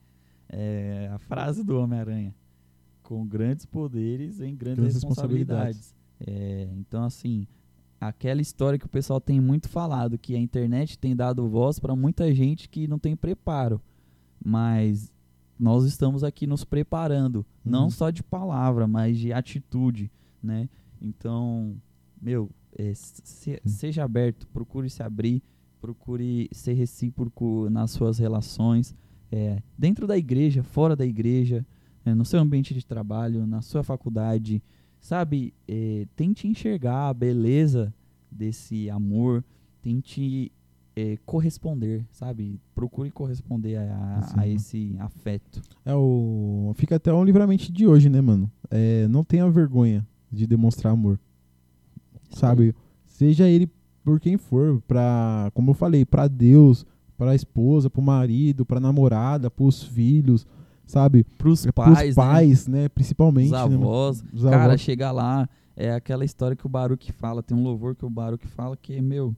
É 0.48 1.08
a 1.14 1.18
frase 1.18 1.62
do 1.62 1.78
Homem-Aranha. 1.78 2.34
Com 3.10 3.26
grandes 3.26 3.66
poderes 3.66 4.38
vem 4.38 4.54
grandes 4.54 4.78
Grandes 4.78 4.94
responsabilidades. 4.94 5.92
É, 6.24 6.68
então, 6.78 7.02
assim, 7.02 7.44
aquela 8.00 8.40
história 8.40 8.78
que 8.78 8.86
o 8.86 8.88
pessoal 8.88 9.20
tem 9.20 9.40
muito 9.40 9.68
falado, 9.68 10.16
que 10.16 10.36
a 10.36 10.38
internet 10.38 10.96
tem 10.96 11.16
dado 11.16 11.48
voz 11.48 11.80
para 11.80 11.96
muita 11.96 12.32
gente 12.32 12.68
que 12.68 12.86
não 12.86 13.00
tem 13.00 13.16
preparo. 13.16 13.80
Mas 14.44 15.12
nós 15.58 15.84
estamos 15.84 16.22
aqui 16.22 16.46
nos 16.46 16.64
preparando, 16.64 17.44
não 17.64 17.84
Uhum. 17.84 17.90
só 17.90 18.10
de 18.10 18.22
palavra, 18.22 18.86
mas 18.86 19.18
de 19.18 19.32
atitude, 19.32 20.08
né? 20.40 20.68
Então, 21.02 21.74
meu, 22.22 22.48
é, 22.78 22.92
se- 22.94 23.60
seja 23.64 24.04
aberto, 24.04 24.46
procure 24.52 24.88
se 24.88 25.02
abrir, 25.02 25.42
procure 25.80 26.48
ser 26.52 26.74
recíproco 26.74 27.68
nas 27.70 27.90
suas 27.90 28.20
relações, 28.20 28.94
é, 29.32 29.60
dentro 29.76 30.06
da 30.06 30.16
igreja, 30.16 30.62
fora 30.62 30.94
da 30.94 31.04
igreja, 31.04 31.66
é, 32.04 32.14
no 32.14 32.24
seu 32.24 32.40
ambiente 32.40 32.74
de 32.74 32.84
trabalho, 32.84 33.46
na 33.46 33.60
sua 33.60 33.82
faculdade, 33.82 34.62
sabe? 35.00 35.52
É, 35.68 36.06
tente 36.16 36.46
enxergar 36.48 37.08
a 37.08 37.14
beleza 37.14 37.92
desse 38.30 38.88
amor, 38.88 39.44
tente 39.82 40.52
é, 40.96 41.16
corresponder, 41.24 42.06
sabe? 42.10 42.60
Procure 42.74 43.10
corresponder 43.10 43.76
a, 43.76 44.18
a 44.18 44.22
Sim. 44.22 44.54
esse 44.54 44.96
afeto. 44.98 45.62
É 45.84 45.94
o. 45.94 46.72
Fica 46.76 46.96
até 46.96 47.12
um 47.12 47.24
livramento 47.24 47.70
de 47.72 47.86
hoje, 47.86 48.08
né, 48.08 48.20
mano? 48.20 48.50
É, 48.70 49.06
não 49.08 49.24
tenha 49.24 49.48
vergonha 49.50 50.06
de 50.30 50.46
demonstrar 50.46 50.92
amor. 50.92 51.18
Sabe? 52.30 52.74
Seja 53.06 53.48
ele 53.48 53.68
por 54.04 54.20
quem 54.20 54.36
for, 54.36 54.80
pra, 54.86 55.50
como 55.54 55.70
eu 55.70 55.74
falei, 55.74 56.04
pra 56.04 56.28
Deus, 56.28 56.86
pra 57.16 57.34
esposa, 57.34 57.90
pro 57.90 58.00
marido, 58.00 58.64
pra 58.64 58.80
namorada, 58.80 59.50
pros 59.50 59.82
filhos, 59.82 60.46
sabe? 60.90 61.24
Pros 61.38 61.66
É, 61.66 61.72
pais, 61.72 61.98
pros 61.98 62.14
pais, 62.14 62.66
né? 62.66 62.88
Principalmente. 62.88 63.46
Os 63.46 63.52
né, 63.52 63.58
avós. 63.58 64.24
Os 64.32 64.42
Cara, 64.42 64.64
avós. 64.64 64.80
chega 64.80 65.10
lá, 65.10 65.48
é 65.76 65.92
aquela 65.92 66.24
história 66.24 66.56
que 66.56 66.66
o 66.66 66.68
Baruch 66.68 67.10
fala, 67.12 67.42
tem 67.42 67.56
um 67.56 67.62
louvor 67.62 67.94
que 67.94 68.04
o 68.04 68.10
Baruch 68.10 68.46
fala 68.48 68.76
que 68.76 68.94
é, 68.94 69.00
meu, 69.00 69.34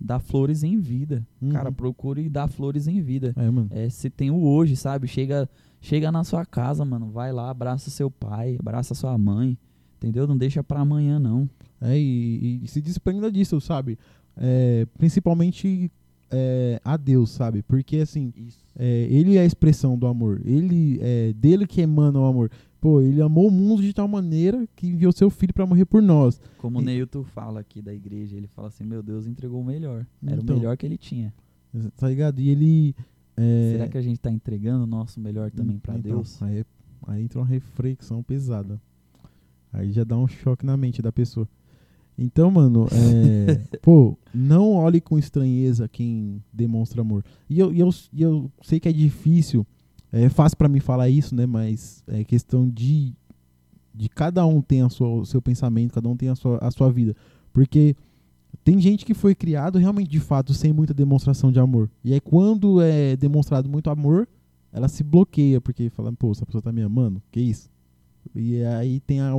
dá 0.00 0.18
flores 0.18 0.62
em 0.62 0.78
vida. 0.78 1.26
Uhum. 1.40 1.50
Cara, 1.50 1.70
procure 1.72 2.28
dar 2.28 2.48
flores 2.48 2.86
em 2.86 3.00
vida. 3.00 3.32
É, 3.36 3.50
mano. 3.50 3.68
É, 3.70 3.88
se 3.88 4.08
tem 4.08 4.30
o 4.30 4.42
hoje, 4.42 4.76
sabe? 4.76 5.06
Chega, 5.06 5.48
chega 5.80 6.10
na 6.12 6.24
sua 6.24 6.46
casa, 6.46 6.84
mano, 6.84 7.10
vai 7.10 7.32
lá, 7.32 7.50
abraça 7.50 7.90
seu 7.90 8.10
pai, 8.10 8.56
abraça 8.58 8.94
sua 8.94 9.16
mãe, 9.18 9.58
entendeu? 9.96 10.26
Não 10.26 10.36
deixa 10.36 10.62
pra 10.62 10.80
amanhã, 10.80 11.18
não. 11.18 11.48
É, 11.80 11.98
e, 11.98 12.60
e 12.62 12.68
se 12.68 12.80
desprenda 12.80 13.30
disso, 13.30 13.60
sabe? 13.60 13.98
É, 14.36 14.86
principalmente 14.98 15.90
é, 16.34 16.80
a 16.84 16.96
Deus, 16.96 17.30
sabe? 17.30 17.62
Porque 17.62 17.98
assim, 17.98 18.32
é, 18.76 19.06
ele 19.10 19.36
é 19.36 19.40
a 19.40 19.44
expressão 19.44 19.96
do 19.98 20.06
amor. 20.06 20.40
Ele 20.44 20.98
é 21.00 21.32
dele 21.32 21.66
que 21.66 21.80
emana 21.80 22.18
o 22.20 22.24
amor. 22.24 22.50
Pô, 22.80 23.00
ele 23.00 23.22
amou 23.22 23.48
o 23.48 23.50
mundo 23.50 23.80
de 23.80 23.94
tal 23.94 24.06
maneira 24.06 24.66
que 24.76 24.86
enviou 24.88 25.10
seu 25.12 25.30
filho 25.30 25.54
pra 25.54 25.64
morrer 25.66 25.86
por 25.86 26.02
nós. 26.02 26.38
Como 26.58 26.78
o 26.78 26.82
E- 26.82 26.84
Neilton 26.84 27.24
fala 27.24 27.60
aqui 27.60 27.80
da 27.80 27.94
igreja, 27.94 28.36
ele 28.36 28.46
fala 28.48 28.68
assim, 28.68 28.84
meu 28.84 29.02
Deus, 29.02 29.26
entregou 29.26 29.60
o 29.60 29.64
melhor. 29.64 30.04
Era 30.26 30.40
Então. 30.42 30.54
o 30.56 30.58
melhor 30.58 30.76
que 30.76 30.84
ele 30.84 30.98
tinha. 30.98 31.32
Tá 31.96 32.08
ligado? 32.08 32.40
E 32.40 32.50
ele. 32.50 32.94
é, 33.36 33.70
Será 33.72 33.88
que 33.88 33.96
a 33.98 34.02
gente 34.02 34.18
tá 34.20 34.30
entregando 34.30 34.84
o 34.84 34.86
nosso 34.86 35.18
melhor 35.18 35.50
também 35.50 35.78
pra 35.78 35.96
então, 35.96 36.16
Deus? 36.16 36.42
Aí, 36.42 36.64
aí 37.06 37.24
entra 37.24 37.38
uma 37.40 37.46
reflexão 37.46 38.22
pesada. 38.22 38.78
Aí 39.72 39.90
já 39.90 40.04
dá 40.04 40.16
um 40.16 40.28
choque 40.28 40.64
na 40.64 40.76
mente 40.76 41.00
da 41.02 41.10
pessoa. 41.10 41.48
Então, 42.16 42.50
mano, 42.50 42.86
é, 42.92 43.60
pô, 43.82 44.16
não 44.32 44.72
olhe 44.72 45.00
com 45.00 45.18
estranheza 45.18 45.88
quem 45.88 46.42
demonstra 46.52 47.00
amor. 47.00 47.24
E 47.48 47.58
eu, 47.58 47.72
e 47.72 47.80
eu, 47.80 47.90
e 48.12 48.22
eu 48.22 48.50
sei 48.62 48.78
que 48.78 48.88
é 48.88 48.92
difícil, 48.92 49.66
é 50.12 50.28
fácil 50.28 50.56
pra 50.56 50.68
mim 50.68 50.80
falar 50.80 51.08
isso, 51.08 51.34
né? 51.34 51.44
Mas 51.44 52.04
é 52.06 52.22
questão 52.22 52.68
de, 52.68 53.12
de 53.92 54.08
cada 54.08 54.46
um 54.46 54.60
tem 54.60 54.82
a 54.82 54.88
sua, 54.88 55.08
o 55.08 55.26
seu 55.26 55.42
pensamento, 55.42 55.92
cada 55.92 56.08
um 56.08 56.16
tem 56.16 56.28
a 56.28 56.36
sua, 56.36 56.58
a 56.58 56.70
sua 56.70 56.90
vida. 56.90 57.16
Porque 57.52 57.96
tem 58.62 58.80
gente 58.80 59.04
que 59.04 59.14
foi 59.14 59.34
criado 59.34 59.78
realmente, 59.78 60.08
de 60.08 60.20
fato, 60.20 60.54
sem 60.54 60.72
muita 60.72 60.94
demonstração 60.94 61.50
de 61.50 61.58
amor. 61.58 61.90
E 62.04 62.12
aí, 62.12 62.20
quando 62.20 62.80
é 62.80 63.16
demonstrado 63.16 63.68
muito 63.68 63.90
amor, 63.90 64.28
ela 64.72 64.88
se 64.88 65.02
bloqueia, 65.02 65.60
porque 65.60 65.90
fala, 65.90 66.12
pô, 66.12 66.30
essa 66.32 66.46
pessoa 66.46 66.62
tá 66.62 66.72
me 66.72 66.82
amando, 66.82 67.20
que 67.30 67.40
isso? 67.40 67.68
E 68.34 68.62
aí 68.64 69.00
tem 69.00 69.20
a, 69.20 69.32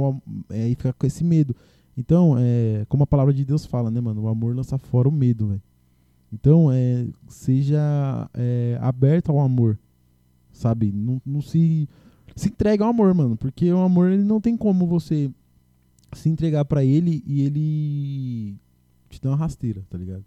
é, 0.50 0.64
aí 0.64 0.76
fica 0.76 0.94
com 0.94 1.08
esse 1.08 1.24
medo. 1.24 1.56
Então, 1.98 2.36
é, 2.38 2.86
como 2.90 3.04
a 3.04 3.08
palavra 3.08 3.34
de 3.34 3.46
Deus 3.46 3.66
fala, 3.66 3.90
né, 3.90 4.02
mano? 4.02 4.24
O 4.24 4.28
amor 4.28 4.56
lança 4.56 4.78
fora 4.78 5.08
o 5.08 5.12
medo, 5.12 5.48
velho. 5.48 5.62
Então, 6.32 6.72
é, 6.72 7.08
seja 7.28 8.30
é, 8.34 8.78
aberto 8.82 9.30
ao 9.30 9.40
amor, 9.40 9.80
sabe? 10.52 10.92
Não, 10.92 11.22
não 11.26 11.42
se 11.42 11.88
se 12.36 12.50
entrega 12.50 12.84
ao 12.84 12.90
amor, 12.90 13.14
mano, 13.14 13.38
porque 13.38 13.72
o 13.72 13.80
amor 13.80 14.12
ele 14.12 14.24
não 14.24 14.42
tem 14.42 14.58
como 14.58 14.86
você 14.86 15.32
se 16.12 16.30
entregar 16.30 16.66
pra 16.66 16.84
ele 16.84 17.24
e 17.26 17.42
ele 17.42 18.56
te 19.10 19.22
dar 19.22 19.30
uma 19.30 19.38
rasteira, 19.38 19.82
tá 19.90 19.98
ligado? 19.98 20.26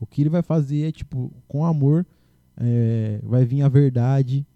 O 0.00 0.06
que 0.06 0.22
ele 0.22 0.30
vai 0.30 0.42
fazer 0.42 0.88
é 0.88 0.92
tipo 0.92 1.30
com 1.46 1.64
amor 1.64 2.06
é, 2.56 3.20
vai 3.22 3.44
vir 3.44 3.62
a 3.62 3.68
verdade, 3.68 4.46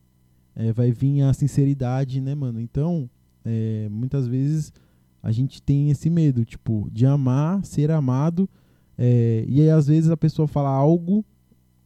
é, 0.54 0.72
vai 0.72 0.90
vir 0.90 1.22
a 1.22 1.32
sinceridade, 1.32 2.20
né, 2.20 2.34
mano? 2.34 2.60
Então, 2.60 3.08
é, 3.44 3.88
muitas 3.90 4.26
vezes 4.26 4.72
a 5.22 5.32
gente 5.32 5.60
tem 5.62 5.90
esse 5.90 6.08
medo, 6.10 6.44
tipo, 6.44 6.88
de 6.92 7.04
amar, 7.06 7.64
ser 7.64 7.90
amado, 7.90 8.48
é, 8.96 9.44
e 9.48 9.60
aí 9.60 9.70
às 9.70 9.86
vezes 9.86 10.10
a 10.10 10.16
pessoa 10.16 10.46
fala 10.48 10.68
algo 10.70 11.24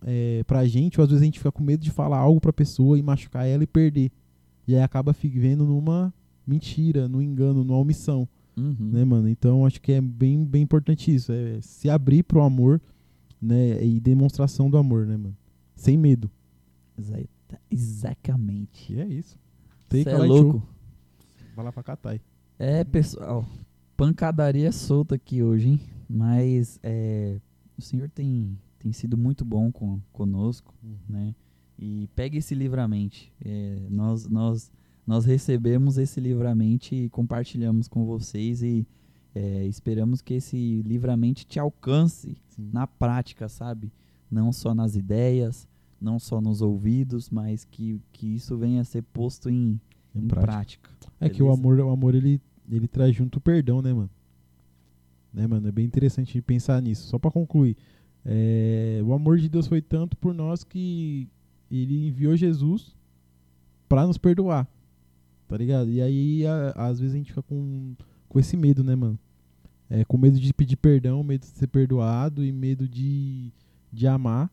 é, 0.05 0.43
pra 0.47 0.67
gente, 0.67 0.99
ou 1.01 1.05
às 1.05 1.11
vezes 1.11 1.23
a 1.23 1.25
gente 1.25 1.39
fica 1.39 1.53
com 1.53 1.63
medo 1.63 1.83
de 1.83 1.91
falar 1.91 2.19
algo 2.19 2.41
pra 2.41 2.53
pessoa 2.53 2.99
e 2.99 3.03
machucar 3.03 3.47
ela 3.47 3.63
e 3.63 3.67
perder. 3.67 4.11
E 4.67 4.75
aí 4.75 4.83
acaba 4.83 5.13
vivendo 5.13 5.65
numa 5.65 6.13
mentira, 6.47 7.09
no 7.09 7.23
engano, 7.23 7.63
numa 7.65 7.79
omissão, 7.79 8.29
Uhum. 8.57 8.75
né, 8.79 9.05
mano? 9.05 9.29
Então 9.29 9.65
acho 9.65 9.81
que 9.81 9.93
é 9.93 10.01
bem, 10.01 10.45
bem 10.45 10.63
importante 10.63 11.15
isso, 11.15 11.33
é 11.33 11.59
se 11.61 11.89
abrir 11.89 12.23
pro 12.23 12.43
amor, 12.43 12.81
né, 13.41 13.83
e 13.85 13.99
demonstração 14.01 14.69
do 14.71 14.77
amor, 14.77 15.07
né, 15.07 15.17
mano? 15.17 15.37
Sem 15.75 15.97
medo. 15.97 16.31
Exa- 16.99 17.25
Exatamente. 17.71 18.93
E 18.95 19.01
é 19.01 19.07
isso. 19.07 19.37
Cê 19.91 20.05
Take 20.05 20.17
é 20.17 20.27
louco. 20.27 20.63
Vai 21.55 21.65
lá 21.65 21.73
pra 21.73 21.83
Catai. 21.83 22.21
É, 22.59 22.85
pessoal, 22.85 23.45
pancadaria 23.97 24.71
solta 24.73 25.15
aqui 25.15 25.43
hoje, 25.43 25.69
hein? 25.69 25.81
Mas 26.09 26.79
é, 26.83 27.41
o 27.77 27.83
senhor 27.83 28.09
tem, 28.09 28.59
tem 28.79 28.93
sido 28.93 29.17
muito 29.17 29.45
bom 29.45 29.73
com, 29.73 30.01
conosco, 30.13 30.75
né? 31.09 31.35
E 31.79 32.09
pegue 32.15 32.39
esse 32.39 32.55
livramente. 32.55 33.33
É, 33.45 33.87
nós, 33.91 34.29
nós, 34.29 34.71
nós 35.07 35.25
recebemos 35.25 35.99
esse 35.99 36.21
livramente 36.21 36.95
e 36.95 37.09
compartilhamos 37.09 37.89
com 37.89 38.05
vocês 38.05 38.63
e 38.63 38.87
é, 39.35 39.65
esperamos 39.67 40.21
que 40.21 40.35
esse 40.35 40.83
livramente 40.83 41.47
te 41.47 41.59
alcance 41.59 42.37
Sim. 42.51 42.71
na 42.73 42.87
prática, 42.87 43.49
sabe? 43.49 43.91
Não 44.31 44.53
só 44.53 44.75
nas 44.75 44.95
ideias, 44.95 45.67
não 46.01 46.19
só 46.19 46.41
nos 46.41 46.61
ouvidos, 46.61 47.31
mas 47.31 47.65
que, 47.65 48.01
que 48.13 48.35
isso 48.35 48.57
venha 48.57 48.83
a 48.83 48.85
ser 48.85 49.03
posto 49.03 49.49
em, 49.49 49.81
Em 50.15 50.21
em 50.25 50.29
prática. 50.29 50.53
prática. 50.53 50.91
É 51.21 51.29
que 51.29 51.43
o 51.43 51.47
beleza? 51.47 51.61
amor, 51.61 51.79
o 51.81 51.91
amor 51.91 52.15
ele, 52.15 52.41
ele 52.71 52.87
traz 52.89 53.15
junto 53.15 53.37
o 53.37 53.41
perdão, 53.41 53.81
né, 53.83 53.93
mano? 53.93 54.11
Né, 55.33 55.47
mano? 55.47 55.67
É 55.69 55.73
bem 55.73 55.85
interessante 55.87 56.41
pensar 56.43 56.81
nisso. 56.83 57.09
Só 57.09 57.19
pra 57.19 57.31
concluir, 57.31 57.77
é, 58.25 59.01
o 59.05 59.13
amor 59.15 59.39
de 59.39 59.49
Deus 59.49 59.67
foi 59.67 59.81
tanto 59.81 60.17
por 60.17 60.35
nós 60.35 60.63
que 60.63 61.27
ele 61.71 62.09
enviou 62.09 62.37
Jesus 62.37 62.95
pra 63.89 64.07
nos 64.07 64.19
perdoar, 64.19 64.69
tá 65.49 65.57
ligado? 65.57 65.91
E 65.91 66.01
aí 66.03 66.47
a- 66.47 66.73
às 66.89 67.01
vezes 67.01 67.15
a 67.15 67.19
gente 67.19 67.31
fica 67.31 67.43
com, 67.43 67.95
com 68.29 68.39
esse 68.39 68.57
medo, 68.57 68.85
né, 68.85 68.95
mano? 68.95 69.19
É, 69.89 70.05
com 70.05 70.17
medo 70.19 70.39
de 70.39 70.53
pedir 70.55 70.77
perdão, 70.77 71.23
medo 71.23 71.41
de 71.41 71.47
ser 71.47 71.67
perdoado 71.67 72.45
e 72.45 72.51
medo 72.53 72.87
de, 72.89 73.51
de 73.93 74.07
amar. 74.07 74.51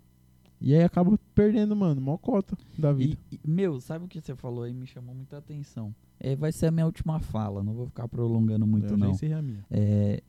E 0.61 0.75
aí 0.75 0.83
acaba 0.83 1.17
perdendo, 1.33 1.75
mano, 1.75 2.01
mó 2.01 2.17
cota 2.17 2.57
da 2.77 2.91
vida. 2.91 3.17
E, 3.31 3.39
meu, 3.45 3.79
sabe 3.79 4.05
o 4.05 4.07
que 4.07 4.19
você 4.19 4.35
falou 4.35 4.63
aí? 4.63 4.73
Me 4.73 4.85
chamou 4.85 5.15
muita 5.15 5.37
atenção. 5.37 5.95
É, 6.19 6.35
vai 6.35 6.51
ser 6.51 6.67
a 6.67 6.71
minha 6.71 6.85
última 6.85 7.19
fala, 7.19 7.63
não 7.63 7.73
vou 7.73 7.87
ficar 7.87 8.07
prolongando 8.07 8.67
muito, 8.67 8.85
Eu 8.85 8.89
já 8.89 8.97
não. 8.97 9.11
encerrei 9.11 9.37
a 9.37 9.41
minha. 9.41 9.65
É, 9.71 10.21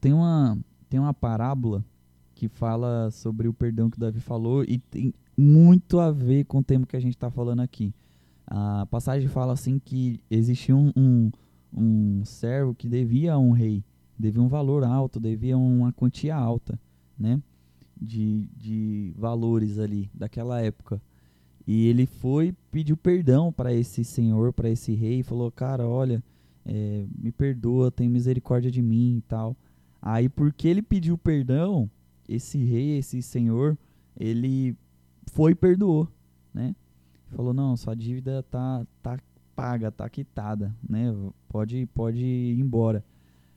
tem, 0.00 0.12
uma, 0.12 0.56
tem 0.88 1.00
uma 1.00 1.12
parábola 1.12 1.84
que 2.34 2.48
fala 2.48 3.10
sobre 3.10 3.48
o 3.48 3.52
perdão 3.52 3.90
que 3.90 3.96
o 3.96 4.00
Davi 4.00 4.20
falou 4.20 4.62
e 4.62 4.78
tem 4.78 5.12
muito 5.36 5.98
a 5.98 6.12
ver 6.12 6.44
com 6.44 6.58
o 6.58 6.62
tema 6.62 6.86
que 6.86 6.96
a 6.96 7.00
gente 7.00 7.14
está 7.16 7.30
falando 7.30 7.60
aqui. 7.60 7.92
A 8.46 8.86
passagem 8.86 9.28
fala 9.28 9.52
assim 9.52 9.80
que 9.80 10.20
existia 10.30 10.76
um, 10.76 10.92
um, 10.96 11.30
um 11.76 12.24
servo 12.24 12.74
que 12.74 12.88
devia 12.88 13.34
a 13.34 13.38
um 13.38 13.50
rei, 13.50 13.82
devia 14.16 14.40
um 14.40 14.48
valor 14.48 14.84
alto, 14.84 15.18
devia 15.18 15.58
uma 15.58 15.92
quantia 15.92 16.36
alta, 16.36 16.78
né? 17.18 17.42
De, 18.00 18.46
de 18.56 19.14
valores 19.16 19.78
ali 19.78 20.10
daquela 20.12 20.60
época. 20.60 21.00
E 21.66 21.86
ele 21.88 22.06
foi 22.06 22.54
pediu 22.70 22.96
perdão 22.96 23.52
para 23.52 23.72
esse 23.72 24.04
senhor, 24.04 24.52
para 24.52 24.70
esse 24.70 24.94
rei, 24.94 25.22
falou: 25.22 25.50
Cara, 25.50 25.88
olha, 25.88 26.22
é, 26.64 27.04
me 27.18 27.32
perdoa, 27.32 27.90
tem 27.90 28.08
misericórdia 28.08 28.70
de 28.70 28.82
mim 28.82 29.16
e 29.18 29.22
tal. 29.22 29.56
Aí, 30.00 30.28
porque 30.28 30.68
ele 30.68 30.82
pediu 30.82 31.18
perdão, 31.18 31.90
esse 32.28 32.58
rei, 32.58 32.98
esse 32.98 33.20
senhor, 33.22 33.76
ele 34.16 34.76
foi 35.32 35.52
e 35.52 35.54
perdoou, 35.54 36.08
né? 36.54 36.74
Falou: 37.34 37.52
Não, 37.52 37.76
sua 37.76 37.96
dívida 37.96 38.44
tá, 38.44 38.86
tá 39.02 39.18
paga, 39.56 39.90
tá 39.90 40.08
quitada, 40.08 40.72
né? 40.88 41.12
Pode, 41.48 41.86
pode 41.86 42.24
ir 42.24 42.60
embora. 42.60 43.04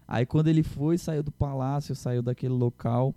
Aí, 0.07 0.25
quando 0.25 0.47
ele 0.47 0.63
foi, 0.63 0.97
saiu 0.97 1.21
do 1.21 1.31
palácio, 1.31 1.95
saiu 1.95 2.23
daquele 2.23 2.53
local, 2.53 3.13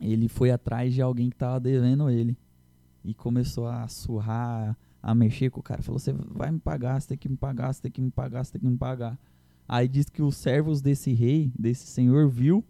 ele 0.00 0.28
foi 0.28 0.50
atrás 0.50 0.92
de 0.94 1.02
alguém 1.02 1.30
que 1.30 1.36
tava 1.36 1.58
devendo 1.60 2.08
ele 2.10 2.36
e 3.04 3.14
começou 3.14 3.66
a 3.66 3.86
surrar, 3.88 4.76
a 5.02 5.14
mexer 5.14 5.50
com 5.50 5.60
o 5.60 5.62
cara. 5.62 5.82
Falou: 5.82 5.98
Você 5.98 6.12
vai 6.12 6.50
me 6.50 6.58
pagar, 6.58 7.00
você 7.00 7.08
tem 7.08 7.18
que 7.18 7.28
me 7.28 7.36
pagar, 7.36 7.72
você 7.72 7.82
tem 7.82 7.90
que 7.90 8.00
me 8.00 8.10
pagar, 8.10 8.44
você 8.44 8.52
tem 8.52 8.60
que 8.60 8.66
me 8.66 8.76
pagar. 8.76 9.18
Aí 9.68 9.86
diz 9.86 10.08
que 10.08 10.22
os 10.22 10.36
servos 10.36 10.80
desse 10.80 11.12
rei, 11.12 11.52
desse 11.58 11.86
senhor, 11.86 12.28
viu 12.28 12.64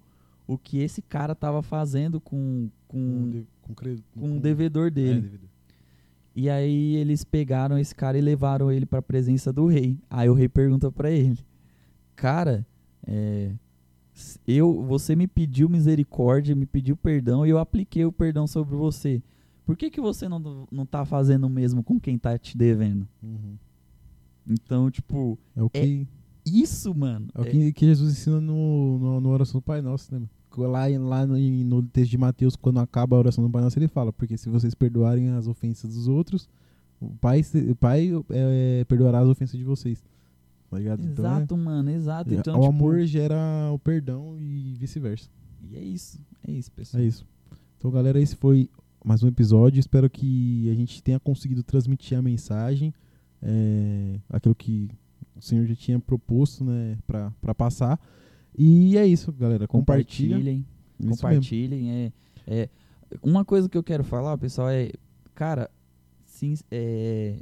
o 0.46 0.56
que 0.58 0.78
esse 0.78 1.00
cara 1.02 1.34
tava 1.34 1.62
fazendo 1.62 2.20
com, 2.20 2.68
com, 2.88 3.30
de- 3.30 3.46
com, 3.62 3.74
cre- 3.74 4.02
com 4.18 4.36
o 4.36 4.40
devedor 4.40 4.86
É, 4.88 4.90
dele. 4.90 5.20
devedor. 5.20 5.48
E 6.34 6.48
aí 6.48 6.96
eles 6.96 7.24
pegaram 7.24 7.78
esse 7.78 7.94
cara 7.94 8.16
e 8.16 8.20
levaram 8.20 8.70
ele 8.70 8.86
pra 8.86 9.02
presença 9.02 9.52
do 9.52 9.66
rei. 9.66 9.98
Aí 10.08 10.28
o 10.28 10.34
rei 10.34 10.48
pergunta 10.48 10.90
pra 10.90 11.10
ele: 11.10 11.38
Cara, 12.16 12.66
é, 13.06 13.52
eu, 14.46 14.82
você 14.82 15.14
me 15.14 15.26
pediu 15.26 15.68
misericórdia, 15.68 16.54
me 16.54 16.66
pediu 16.66 16.96
perdão 16.96 17.46
e 17.46 17.50
eu 17.50 17.58
apliquei 17.58 18.04
o 18.04 18.12
perdão 18.12 18.46
sobre 18.46 18.76
você. 18.76 19.22
Por 19.64 19.76
que, 19.76 19.90
que 19.90 20.00
você 20.00 20.28
não, 20.28 20.66
não 20.70 20.86
tá 20.86 21.04
fazendo 21.04 21.46
o 21.46 21.50
mesmo 21.50 21.82
com 21.82 22.00
quem 22.00 22.18
tá 22.18 22.38
te 22.38 22.56
devendo? 22.56 23.06
Uhum. 23.22 23.56
Então, 24.48 24.90
tipo, 24.90 25.38
É 25.54 25.62
o 25.62 25.68
que, 25.68 26.06
isso, 26.44 26.94
mano. 26.94 27.28
é 27.34 27.40
o 27.40 27.44
é- 27.44 27.50
que, 27.50 27.72
que 27.72 27.86
Jesus 27.86 28.12
ensina 28.12 28.40
no, 28.40 28.98
no, 28.98 29.20
no 29.20 29.28
oração 29.28 29.60
do 29.60 29.62
Pai 29.62 29.82
Nosso, 29.82 30.12
né? 30.12 30.18
mano? 30.20 30.30
Lá, 30.72 30.86
lá 30.98 31.26
no, 31.26 31.36
no 31.36 31.82
texto 31.82 32.10
de 32.10 32.18
Mateus, 32.18 32.56
quando 32.56 32.80
acaba 32.80 33.14
a 33.14 33.18
oração 33.18 33.44
do 33.44 33.50
Pai 33.50 33.62
Nosso, 33.62 33.78
ele 33.78 33.86
fala: 33.86 34.12
Porque 34.12 34.36
se 34.36 34.48
vocês 34.48 34.74
perdoarem 34.74 35.28
as 35.30 35.46
ofensas 35.46 35.94
dos 35.94 36.08
outros, 36.08 36.48
o 37.00 37.10
Pai, 37.20 37.42
o 37.70 37.76
pai 37.76 38.10
é, 38.30 38.84
perdoará 38.88 39.20
as 39.20 39.28
ofensas 39.28 39.56
de 39.58 39.64
vocês. 39.64 40.02
Tá 40.70 40.76
ligado? 40.78 41.02
Então, 41.02 41.24
é- 41.24 41.28
Exato, 41.36 41.56
mano, 41.56 41.90
exato. 41.90 42.30
é, 42.30 42.36
Então, 42.36 42.56
o 42.56 42.60
tipo, 42.60 42.70
amor 42.70 43.00
gera 43.06 43.36
o 43.72 43.78
perdão 43.78 44.36
e 44.38 44.74
vice-versa. 44.78 45.28
E 45.62 45.76
é 45.76 45.80
isso, 45.82 46.20
é 46.46 46.52
isso, 46.52 46.70
pessoal. 46.72 47.02
É 47.02 47.06
isso. 47.06 47.26
Então, 47.78 47.90
galera, 47.90 48.20
esse 48.20 48.36
foi 48.36 48.68
mais 49.04 49.22
um 49.22 49.28
episódio. 49.28 49.80
Espero 49.80 50.10
que 50.10 50.68
a 50.70 50.74
gente 50.74 51.02
tenha 51.02 51.18
conseguido 51.18 51.62
transmitir 51.62 52.18
a 52.18 52.22
mensagem, 52.22 52.92
é, 53.42 54.18
aquilo 54.28 54.54
que 54.54 54.90
o 55.36 55.40
Senhor 55.40 55.64
já 55.66 55.74
tinha 55.74 55.98
proposto, 55.98 56.64
né, 56.64 56.98
pra, 57.06 57.32
pra 57.40 57.54
passar. 57.54 57.98
E 58.56 58.96
é 58.98 59.06
isso, 59.06 59.32
galera. 59.32 59.66
Compartilha. 59.68 60.36
Compartilhem. 60.36 60.66
Isso 60.98 61.06
mesmo. 61.08 61.16
compartilhem. 61.16 61.90
É, 61.90 62.12
é, 62.46 62.68
uma 63.22 63.44
coisa 63.44 63.68
que 63.68 63.78
eu 63.78 63.82
quero 63.82 64.02
falar, 64.04 64.36
pessoal, 64.36 64.68
é, 64.68 64.90
cara, 65.34 65.70
se, 66.24 66.54
é, 66.70 67.36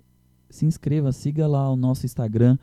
se 0.50 0.66
inscreva, 0.66 1.10
siga 1.12 1.46
lá 1.46 1.70
o 1.72 1.76
nosso 1.76 2.04
Instagram, 2.04 2.58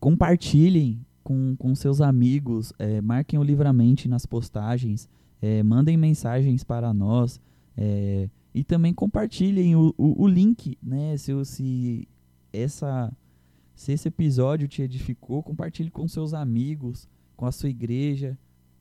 compartilhem 0.00 1.04
com, 1.22 1.54
com 1.56 1.74
seus 1.74 2.00
amigos, 2.00 2.72
é, 2.78 3.00
marquem 3.00 3.38
o 3.38 3.42
Livramente 3.42 4.08
nas 4.08 4.26
postagens, 4.26 5.08
é, 5.40 5.62
mandem 5.62 5.96
mensagens 5.96 6.64
para 6.64 6.92
nós 6.92 7.40
é, 7.76 8.28
e 8.54 8.64
também 8.64 8.92
compartilhem 8.92 9.76
o, 9.76 9.94
o, 9.96 10.24
o 10.24 10.26
link, 10.26 10.76
né? 10.82 11.16
Se, 11.16 11.32
se 11.44 12.08
essa 12.52 13.12
se 13.74 13.92
esse 13.92 14.08
episódio 14.08 14.68
te 14.68 14.82
edificou, 14.82 15.42
compartilhe 15.42 15.90
com 15.90 16.06
seus 16.06 16.34
amigos, 16.34 17.08
com 17.34 17.46
a 17.46 17.52
sua 17.52 17.70
igreja, 17.70 18.36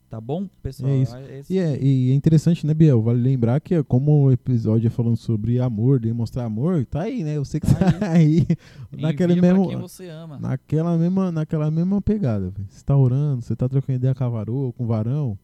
Tá 0.10 0.20
bom, 0.20 0.48
pessoal? 0.64 0.90
É 0.92 0.98
isso. 0.98 1.16
Esse- 1.18 1.54
E 1.54 1.60
é, 1.60 1.78
e 1.84 2.12
é 2.12 2.16
interessante, 2.16 2.66
né, 2.66 2.74
Biel? 2.74 3.00
Vale 3.00 3.22
lembrar 3.22 3.60
que 3.62 3.84
como 3.84 4.24
o 4.26 4.32
episódio 4.32 4.88
é 4.88 4.90
falando 4.90 5.16
sobre 5.18 5.60
amor, 5.60 6.00
demonstrar 6.00 6.46
amor, 6.48 6.84
tá 6.86 7.02
aí, 7.02 7.24
né? 7.24 7.38
Você 7.38 7.60
que 7.60 7.68
Tá 7.68 7.92
tá 7.92 8.10
aí, 8.12 8.48
naquele 8.92 9.34
Envia 9.34 9.44
pra 9.44 9.54
mesmo, 9.54 9.68
quem 9.70 9.78
você 9.78 10.08
ama. 10.10 10.40
naquela 10.40 10.98
mesma, 10.98 11.32
naquela 11.32 11.70
mesma 11.70 12.02
pegada. 12.02 12.52
Você 12.68 12.84
tá 12.84 12.98
orando, 12.98 13.44
você 13.44 13.56
tá 13.56 13.70
trocando 13.70 13.98
ideia 13.98 14.16
com 14.16 14.24
a 14.24 14.30
varoa, 14.30 14.74
com 14.74 14.84
o 14.84 14.88
varão. 14.88 15.38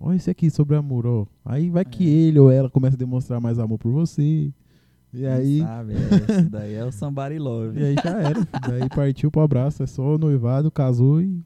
Olha 0.00 0.16
esse 0.16 0.28
aqui 0.30 0.50
sobre 0.50 0.74
amor, 0.76 1.06
ó. 1.06 1.24
Aí 1.44 1.70
vai 1.70 1.84
que 1.84 2.04
É. 2.04 2.10
ele 2.10 2.40
ou 2.40 2.50
ela 2.50 2.68
começa 2.68 2.96
a 2.96 2.98
demonstrar 2.98 3.40
mais 3.40 3.58
amor 3.60 3.78
por 3.78 3.92
você. 3.92 4.50
E 5.12 5.24
aí, 5.26 5.60
Sabe, 5.60 5.92
é, 5.94 6.42
daí 6.42 6.74
é 6.74 6.84
o 6.84 6.90
Somebody 6.92 7.38
Love. 7.38 7.78
e 7.80 7.84
aí 7.84 7.94
já 8.02 8.10
era. 8.20 8.40
Daí 8.68 8.88
partiu 8.94 9.30
pro 9.30 9.40
abraço, 9.42 9.82
é 9.82 9.86
só 9.86 10.16
o 10.16 10.18
noivado, 10.18 10.70
casou 10.72 11.22
e 11.22 11.40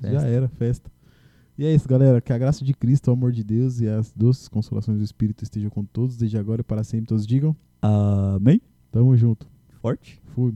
Festa. 0.00 0.10
já 0.12 0.22
era, 0.26 0.48
festa. 0.48 0.90
E 1.58 1.64
é 1.64 1.74
isso, 1.74 1.88
galera. 1.88 2.20
Que 2.20 2.32
a 2.32 2.38
graça 2.38 2.64
de 2.64 2.74
Cristo, 2.74 3.08
o 3.08 3.12
amor 3.12 3.32
de 3.32 3.42
Deus 3.42 3.80
e 3.80 3.88
as 3.88 4.12
doces 4.12 4.48
consolações 4.48 4.98
do 4.98 5.04
Espírito 5.04 5.42
estejam 5.42 5.70
com 5.70 5.84
todos, 5.84 6.16
desde 6.16 6.36
agora 6.36 6.60
e 6.60 6.64
para 6.64 6.84
sempre. 6.84 7.06
Todos 7.06 7.26
digam, 7.26 7.56
Amém. 7.80 8.60
tamo 8.90 9.16
junto. 9.16 9.46
Forte. 9.80 10.20
Fui. 10.34 10.54